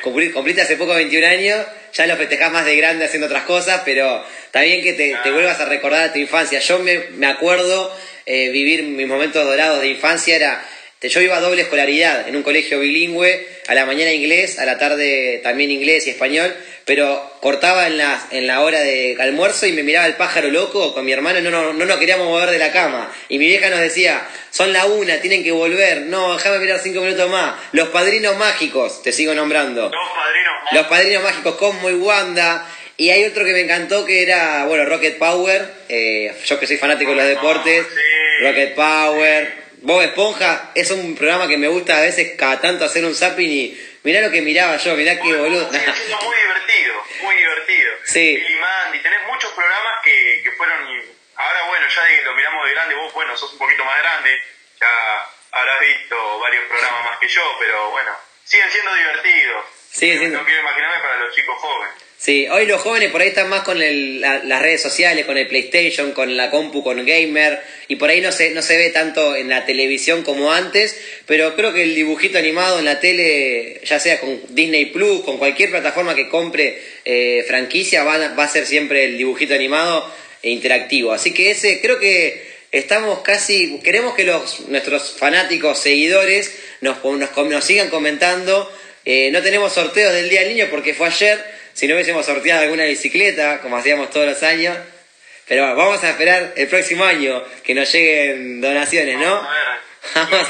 Cumpli- 0.05 0.33
Cumpliste 0.33 0.63
hace 0.63 0.77
poco 0.77 0.95
21 0.95 1.27
años. 1.27 1.67
Ya 1.95 2.07
lo 2.07 2.17
festejás 2.17 2.53
más 2.53 2.65
de 2.65 2.77
grande 2.77 3.05
haciendo 3.07 3.27
otras 3.27 3.43
cosas, 3.43 3.83
pero 3.85 4.25
está 4.45 4.61
bien 4.61 4.83
que 4.83 4.93
te, 4.93 5.17
te 5.25 5.31
vuelvas 5.33 5.59
a 5.59 5.65
recordar 5.65 6.13
tu 6.13 6.19
infancia. 6.21 6.61
Yo 6.61 6.79
me, 6.79 6.99
me 7.17 7.27
acuerdo 7.27 7.93
eh, 8.27 8.51
vivir 8.51 8.85
mis 8.85 9.09
momentos 9.09 9.45
dorados 9.45 9.81
de 9.81 9.89
infancia. 9.89 10.37
Era, 10.37 10.65
yo 11.03 11.21
iba 11.21 11.37
a 11.37 11.41
doble 11.41 11.63
escolaridad 11.63 12.27
en 12.27 12.35
un 12.35 12.43
colegio 12.43 12.81
bilingüe, 12.81 13.47
a 13.69 13.75
la 13.75 13.87
mañana 13.87 14.13
inglés, 14.13 14.59
a 14.59 14.65
la 14.65 14.79
tarde 14.79 15.41
también 15.45 15.71
inglés 15.71 16.07
y 16.07 16.11
español, 16.11 16.53
pero 16.85 17.31
cortaba 17.41 17.87
en 17.87 17.99
la, 17.99 18.27
en 18.33 18.47
la 18.47 18.63
hora 18.63 18.81
de 18.81 19.17
almuerzo 19.21 19.67
y 19.67 19.73
me 19.73 19.85
miraba 19.85 20.07
el 20.07 20.15
pájaro 20.15 20.51
loco 20.51 20.95
con 20.95 21.05
mi 21.05 21.13
hermano 21.13 21.41
no, 21.41 21.51
no, 21.51 21.73
no 21.73 21.85
nos 21.85 21.99
queríamos 21.99 22.27
mover 22.27 22.51
de 22.51 22.59
la 22.59 22.73
cama. 22.73 23.13
Y 23.29 23.39
mi 23.39 23.47
vieja 23.47 23.69
nos 23.71 23.79
decía, 23.81 24.27
son 24.51 24.73
la 24.73 24.87
una, 24.87 25.21
tienen 25.21 25.45
que 25.45 25.53
volver, 25.53 26.07
no, 26.07 26.35
déjame 26.37 26.59
mirar 26.59 26.81
cinco 26.81 27.01
minutos 27.03 27.31
más. 27.31 27.55
Los 27.73 27.89
padrinos 27.91 28.37
mágicos, 28.37 29.03
te 29.03 29.13
sigo 29.13 29.35
nombrando. 29.35 29.83
Dos 29.83 29.93
padrinos 29.93 30.53
más. 30.65 30.73
Los 30.73 30.87
padrinos 30.87 31.23
mágicos 31.23 31.55
Cosmo 31.57 31.91
y 31.91 31.95
Wanda. 31.95 32.67
Y 32.97 33.11
hay 33.11 33.25
otro 33.25 33.45
que 33.45 33.53
me 33.53 33.61
encantó 33.61 34.05
que 34.05 34.23
era, 34.23 34.65
bueno, 34.65 34.85
Rocket 34.85 35.19
Power. 35.19 35.65
eh, 35.89 36.35
yo 36.45 36.59
que 36.59 36.67
soy 36.67 36.79
fanático 36.79 37.13
de 37.13 37.17
los 37.17 37.25
Rocket 37.27 37.37
deportes. 37.37 37.87
Sí. 37.87 38.45
Rocket 38.45 38.75
Power. 38.75 39.68
Bob 39.89 40.03
Esponja 40.03 40.71
es 40.75 40.91
un 40.91 41.17
programa 41.17 41.49
que 41.49 41.57
me 41.57 41.67
gusta 41.67 41.97
a 41.97 42.03
veces 42.03 42.37
cada 42.37 42.61
tanto 42.61 42.85
hacer 42.85 43.07
un 43.07 43.15
zapping 43.15 43.49
y 43.51 43.99
mirá 44.03 44.21
lo 44.21 44.31
que 44.31 44.43
miraba 44.43 44.77
yo, 44.77 44.95
mirá 44.95 45.17
qué 45.17 45.23
Muy- 45.25 45.39
boludo. 45.39 45.65
Sigue 45.73 45.93
siendo 45.95 46.19
muy 46.21 46.37
divertido, 46.37 46.95
muy 47.23 47.35
divertido. 47.37 47.93
Sí. 48.05 48.37
Billy 48.37 48.57
Mandy, 48.61 48.99
tenés 49.01 49.23
muchos 49.27 49.51
programas 49.53 49.95
que, 50.05 50.43
que 50.45 50.53
fueron. 50.53 50.77
Ahora, 51.37 51.63
bueno, 51.69 51.87
ya 51.89 52.03
de- 52.05 52.23
lo 52.23 52.35
miramos 52.35 52.67
de 52.67 52.73
grande, 52.75 52.95
vos, 52.97 53.15
bueno, 53.15 53.35
sos 53.35 53.51
un 53.55 53.59
poquito 53.59 53.83
más 53.87 53.97
grande, 54.03 54.31
ya 54.79 54.91
habrás 55.53 55.81
visto 55.81 56.39
varios 56.39 56.65
programas 56.69 57.05
más 57.07 57.19
que 57.19 57.29
yo, 57.29 57.57
pero 57.59 57.91
bueno, 57.91 58.13
siguen 58.45 58.71
siendo 58.71 58.93
divertidos. 58.93 59.65
No- 59.65 59.71
siendo- 59.91 60.39
No 60.41 60.45
quiero 60.45 60.61
imaginarme 60.61 60.99
para 61.01 61.17
los 61.17 61.35
chicos 61.35 61.57
jóvenes. 61.59 61.95
Sí, 62.21 62.49
hoy 62.51 62.67
los 62.67 62.81
jóvenes 62.81 63.13
por 63.13 63.21
ahí 63.21 63.29
están 63.29 63.49
más 63.49 63.63
con 63.63 63.81
el- 63.81 64.21
la- 64.21 64.43
las 64.43 64.61
redes 64.61 64.83
sociales, 64.83 65.25
con 65.25 65.39
el 65.39 65.47
PlayStation, 65.47 66.11
con 66.11 66.37
la 66.37 66.51
compu, 66.51 66.83
con 66.83 67.07
gamer, 67.07 67.61
y 67.87 67.95
por 67.95 68.11
ahí 68.11 68.21
no 68.21 68.33
se, 68.33 68.51
no 68.51 68.61
se 68.61 68.77
ve 68.77 68.91
tanto 68.91 69.37
en 69.37 69.49
la 69.49 69.65
televisión 69.67 70.25
como 70.25 70.53
antes, 70.53 70.97
pero 71.27 71.55
creo 71.55 71.73
que 71.73 71.85
el 71.85 71.95
dibujito 71.95 72.37
animado 72.37 72.81
en 72.81 72.87
la 72.87 72.99
tele, 72.99 73.81
ya 73.85 74.01
sea 74.01 74.19
con 74.19 74.41
Disney 74.49 74.87
Plus, 74.87 75.23
con 75.23 75.39
cualquier 75.39 75.71
plataforma 75.71 76.17
que 76.17 76.29
compre 76.29 76.83
eh, 77.05 77.45
franquicia, 77.47 78.03
va, 78.03 78.17
a- 78.17 78.49
ser 78.49 78.67
siempre 78.67 79.05
el 79.05 79.17
dibujito 79.17 79.55
animado 79.55 80.13
e 80.43 80.51
interactivo. 80.51 81.13
Así 81.13 81.33
que 81.33 81.53
ese, 81.53 81.81
creo 81.81 82.01
que 82.01 82.43
estamos 82.73 83.21
casi, 83.21 83.79
queremos 83.85 84.17
que 84.17 84.25
los 84.25 84.69
nuestros 84.69 85.13
fanáticos, 85.17 85.79
seguidores, 85.79 86.53
nos, 86.81 87.03
nos, 87.05 87.37
nos 87.37 87.65
sigan 87.65 87.91
comentando. 87.91 88.71
Eh, 89.05 89.31
no 89.31 89.41
tenemos 89.41 89.73
sorteos 89.73 90.13
del 90.13 90.29
Día 90.29 90.41
del 90.41 90.49
Niño 90.55 90.67
porque 90.69 90.95
fue 90.95 91.07
ayer. 91.07 91.58
Si 91.79 91.87
no 91.87 91.95
hubiésemos 91.95 92.27
sorteado 92.27 92.63
alguna 92.63 92.87
bicicleta, 92.87 93.61
como 93.61 93.77
hacíamos 93.77 94.11
todos 94.11 94.27
los 94.27 94.43
años. 94.43 94.77
Pero 95.47 95.63
bueno, 95.63 95.77
vamos 95.77 96.03
a 96.03 96.11
esperar 96.11 96.53
el 96.57 96.67
próximo 96.67 97.05
año 97.05 97.41
que 97.63 97.73
nos 97.73 97.93
lleguen 97.93 98.61
donaciones, 98.61 99.17
¿no? 99.17 99.47
Vamos. 100.17 100.49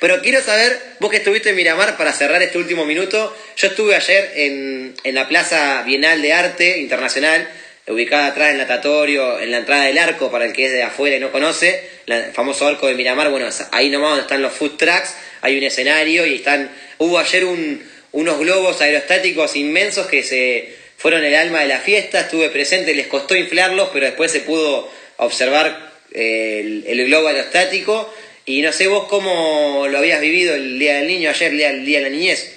Pero 0.00 0.20
quiero 0.22 0.42
saber, 0.42 0.76
vos 0.98 1.08
que 1.12 1.18
estuviste 1.18 1.50
en 1.50 1.56
Miramar 1.56 1.96
para 1.96 2.12
cerrar 2.12 2.42
este 2.42 2.58
último 2.58 2.84
minuto, 2.84 3.32
yo 3.56 3.68
estuve 3.68 3.94
ayer 3.94 4.32
en, 4.34 4.96
en 5.04 5.14
la 5.14 5.28
Plaza 5.28 5.84
Bienal 5.86 6.20
de 6.20 6.32
Arte 6.32 6.78
Internacional, 6.80 7.48
ubicada 7.86 8.26
atrás 8.26 8.48
del 8.48 8.58
natatorio, 8.58 9.38
en 9.38 9.52
la 9.52 9.58
entrada 9.58 9.84
del 9.84 9.98
arco, 9.98 10.32
para 10.32 10.46
el 10.46 10.52
que 10.52 10.66
es 10.66 10.72
de 10.72 10.82
afuera 10.82 11.14
y 11.14 11.20
no 11.20 11.30
conoce, 11.30 11.88
el 12.06 12.32
famoso 12.32 12.66
arco 12.66 12.88
de 12.88 12.94
Miramar, 12.94 13.30
bueno, 13.30 13.48
ahí 13.70 13.88
nomás 13.88 14.10
donde 14.10 14.22
están 14.22 14.42
los 14.42 14.52
food 14.52 14.76
trucks, 14.76 15.14
hay 15.42 15.56
un 15.56 15.62
escenario 15.62 16.26
y 16.26 16.34
están, 16.34 16.68
hubo 16.98 17.20
ayer 17.20 17.44
un, 17.44 17.80
unos 18.12 18.38
globos 18.38 18.80
aerostáticos 18.80 19.56
inmensos 19.56 20.06
que 20.06 20.22
se 20.22 20.76
fueron 20.96 21.24
el 21.24 21.34
alma 21.34 21.60
de 21.60 21.68
la 21.68 21.78
fiesta, 21.80 22.20
estuve 22.20 22.48
presente, 22.50 22.94
les 22.94 23.06
costó 23.06 23.36
inflarlos, 23.36 23.90
pero 23.92 24.06
después 24.06 24.32
se 24.32 24.40
pudo 24.40 24.90
observar 25.18 25.92
eh, 26.12 26.60
el, 26.60 26.84
el 26.86 27.06
globo 27.06 27.28
aerostático. 27.28 28.12
Y 28.46 28.62
no 28.62 28.72
sé 28.72 28.86
vos 28.86 29.08
cómo 29.08 29.86
lo 29.88 29.98
habías 29.98 30.20
vivido 30.20 30.54
el 30.54 30.78
Día 30.78 30.94
del 30.96 31.06
Niño, 31.08 31.30
ayer, 31.30 31.50
el 31.50 31.58
Día, 31.58 31.70
el 31.70 31.84
día 31.84 31.98
de 31.98 32.04
la 32.04 32.10
Niñez. 32.10 32.52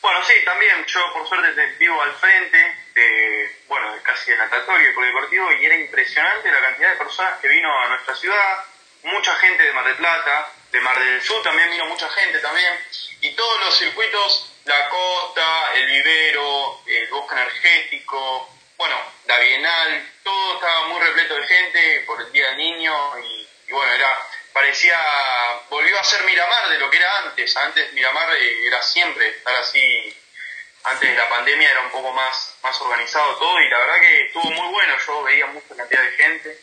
Bueno, 0.00 0.20
sí, 0.24 0.34
también 0.44 0.84
yo 0.86 1.00
por 1.14 1.26
suerte 1.28 1.48
te- 1.52 1.78
vivo 1.78 2.00
al 2.00 2.12
frente 2.14 2.58
de, 2.94 3.50
bueno, 3.68 3.86
casi 4.02 4.30
el 4.32 4.38
natatorio 4.38 4.90
y 4.90 4.94
polideportivo 4.94 5.48
y 5.60 5.64
era 5.64 5.76
impresionante 5.76 6.50
la 6.52 6.60
cantidad 6.60 6.90
de 6.92 6.96
personas 6.98 7.40
que 7.40 7.48
vino 7.48 7.68
a 7.80 7.88
nuestra 7.88 8.14
ciudad, 8.14 8.64
mucha 9.02 9.34
gente 9.36 9.62
de 9.62 9.72
Mar 9.72 9.86
del 9.86 9.96
Plata, 9.96 10.52
de 10.74 10.80
Mar 10.80 10.98
del 10.98 11.22
Sur 11.22 11.42
también 11.42 11.70
vino 11.70 11.86
mucha 11.86 12.08
gente 12.10 12.38
también, 12.40 12.78
y 13.20 13.30
todos 13.34 13.60
los 13.60 13.78
circuitos, 13.78 14.50
la 14.64 14.88
costa, 14.88 15.72
el 15.74 15.86
vivero, 15.86 16.80
el 16.86 17.08
bosque 17.08 17.34
energético, 17.34 18.50
bueno, 18.76 18.96
la 19.26 19.38
Bienal, 19.38 20.12
todo 20.22 20.54
estaba 20.54 20.88
muy 20.88 21.00
repleto 21.00 21.36
de 21.36 21.46
gente 21.46 22.00
por 22.06 22.20
el 22.20 22.32
Día 22.32 22.48
del 22.48 22.56
Niño 22.58 23.18
y, 23.20 23.48
y 23.68 23.72
bueno, 23.72 23.92
era 23.92 24.18
parecía, 24.52 24.98
volvió 25.68 25.98
a 25.98 26.04
ser 26.04 26.24
Miramar 26.24 26.70
de 26.70 26.78
lo 26.78 26.88
que 26.88 26.96
era 26.96 27.18
antes, 27.18 27.56
antes 27.56 27.92
Miramar 27.92 28.34
eh, 28.36 28.66
era 28.66 28.80
siempre 28.82 29.28
estar 29.28 29.54
así. 29.56 30.16
Antes 30.86 31.08
de 31.08 31.16
la 31.16 31.26
pandemia 31.30 31.70
era 31.70 31.80
un 31.80 31.90
poco 31.90 32.12
más, 32.12 32.56
más 32.62 32.78
organizado 32.82 33.36
todo 33.36 33.58
y 33.58 33.68
la 33.70 33.78
verdad 33.78 34.00
que 34.00 34.26
estuvo 34.26 34.50
muy 34.50 34.68
bueno, 34.70 34.94
yo 35.06 35.22
veía 35.22 35.46
mucha 35.46 35.74
cantidad 35.74 36.02
de 36.02 36.12
gente. 36.12 36.60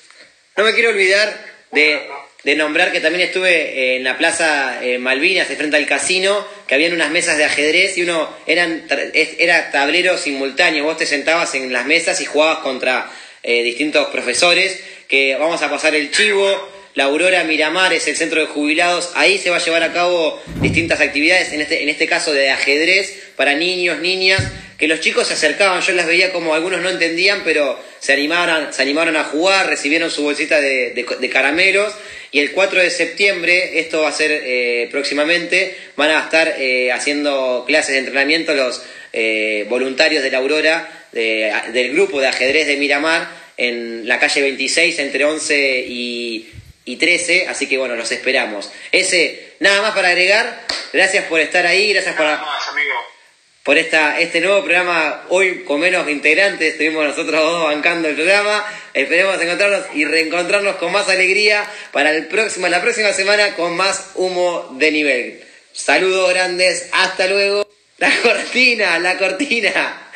No 0.57 0.63
me 0.63 0.73
quiero 0.75 0.89
olvidar 0.89 1.50
de, 1.71 2.07
de 2.43 2.55
nombrar 2.55 2.91
que 2.91 2.99
también 2.99 3.27
estuve 3.27 3.95
en 3.95 4.03
la 4.03 4.17
Plaza 4.17 4.83
eh, 4.83 4.97
Malvinas, 4.97 5.49
de 5.49 5.55
frente 5.55 5.77
al 5.77 5.85
casino, 5.85 6.45
que 6.67 6.75
habían 6.75 6.93
unas 6.93 7.11
mesas 7.11 7.37
de 7.37 7.45
ajedrez 7.45 7.97
y 7.97 8.03
uno 8.03 8.29
eran 8.47 8.85
era 9.13 9.71
tablero 9.71 10.17
simultáneo. 10.17 10.83
Vos 10.83 10.97
te 10.97 11.05
sentabas 11.05 11.53
en 11.55 11.71
las 11.71 11.85
mesas 11.85 12.21
y 12.21 12.25
jugabas 12.25 12.59
contra 12.59 13.09
eh, 13.43 13.63
distintos 13.63 14.07
profesores, 14.07 14.83
que 15.07 15.35
vamos 15.35 15.61
a 15.61 15.69
pasar 15.69 15.95
el 15.95 16.11
chivo. 16.11 16.80
La 16.93 17.05
Aurora 17.05 17.43
Miramar 17.45 17.93
es 17.93 18.07
el 18.07 18.15
centro 18.17 18.41
de 18.41 18.47
jubilados. 18.47 19.11
Ahí 19.15 19.37
se 19.37 19.49
va 19.49 19.57
a 19.57 19.63
llevar 19.63 19.83
a 19.83 19.93
cabo 19.93 20.41
distintas 20.61 20.99
actividades, 20.99 21.53
en 21.53 21.61
este, 21.61 21.83
en 21.83 21.89
este 21.89 22.05
caso 22.07 22.33
de 22.33 22.49
ajedrez 22.49 23.13
para 23.37 23.53
niños, 23.55 23.99
niñas, 23.99 24.41
que 24.77 24.87
los 24.87 24.99
chicos 24.99 25.27
se 25.27 25.33
acercaban. 25.35 25.81
Yo 25.81 25.93
las 25.93 26.05
veía 26.07 26.33
como 26.33 26.53
algunos 26.53 26.81
no 26.81 26.89
entendían, 26.89 27.43
pero 27.45 27.79
se 27.99 28.11
animaron, 28.13 28.73
se 28.73 28.81
animaron 28.81 29.15
a 29.15 29.23
jugar, 29.23 29.67
recibieron 29.69 30.11
su 30.11 30.23
bolsita 30.23 30.59
de, 30.59 30.89
de- 30.91 31.05
de 31.19 31.29
caramelos. 31.29 31.93
Y 32.33 32.39
el 32.39 32.51
4 32.51 32.81
de 32.81 32.89
septiembre, 32.89 33.79
esto 33.79 34.01
va 34.01 34.09
a 34.09 34.13
ser 34.13 34.31
eh, 34.31 34.87
próximamente, 34.91 35.75
van 35.97 36.09
a 36.11 36.19
estar 36.23 36.55
eh, 36.57 36.91
haciendo 36.91 37.63
clases 37.67 37.91
de 37.93 37.99
entrenamiento 37.99 38.53
los 38.53 38.81
eh, 39.13 39.65
voluntarios 39.69 40.23
de 40.23 40.31
la 40.31 40.37
Aurora, 40.39 41.05
de- 41.11 41.53
del 41.73 41.91
grupo 41.93 42.19
de 42.19 42.27
ajedrez 42.27 42.67
de 42.67 42.77
Miramar, 42.77 43.29
en 43.57 44.07
la 44.07 44.17
calle 44.19 44.41
26, 44.41 44.97
entre 44.99 45.25
11 45.25 45.85
y, 45.87 46.49
y 46.85 46.97
13. 46.97 47.47
Así 47.47 47.67
que 47.67 47.77
bueno, 47.77 47.95
los 47.95 48.11
esperamos. 48.11 48.71
Ese, 48.91 49.53
nada 49.59 49.81
más 49.81 49.93
para 49.93 50.09
agregar. 50.09 50.65
Gracias 50.93 51.25
por 51.25 51.39
estar 51.39 51.65
ahí, 51.65 51.93
gracias 51.93 52.15
por 52.15 52.25
Nada 52.25 52.43
más, 52.43 52.67
amigo. 52.67 52.95
por 53.63 53.77
esta, 53.77 54.19
este 54.19 54.41
nuevo 54.41 54.61
programa, 54.63 55.25
hoy 55.29 55.63
con 55.63 55.79
menos 55.79 56.09
integrantes, 56.09 56.73
estuvimos 56.73 57.05
nosotros 57.05 57.41
dos 57.41 57.63
bancando 57.67 58.09
el 58.09 58.15
programa, 58.15 58.65
esperemos 58.93 59.41
encontrarnos 59.41 59.85
y 59.93 60.03
reencontrarnos 60.03 60.75
con 60.75 60.91
más 60.91 61.07
alegría 61.07 61.65
para 61.93 62.11
el 62.11 62.27
próximo, 62.27 62.67
la 62.67 62.81
próxima 62.81 63.13
semana 63.13 63.55
con 63.55 63.77
más 63.77 64.11
humo 64.15 64.69
de 64.73 64.91
nivel. 64.91 65.47
Saludos 65.71 66.29
grandes, 66.31 66.89
hasta 66.91 67.27
luego. 67.27 67.65
La 67.97 68.11
cortina, 68.23 68.99
la 68.99 69.17
cortina. 69.17 70.11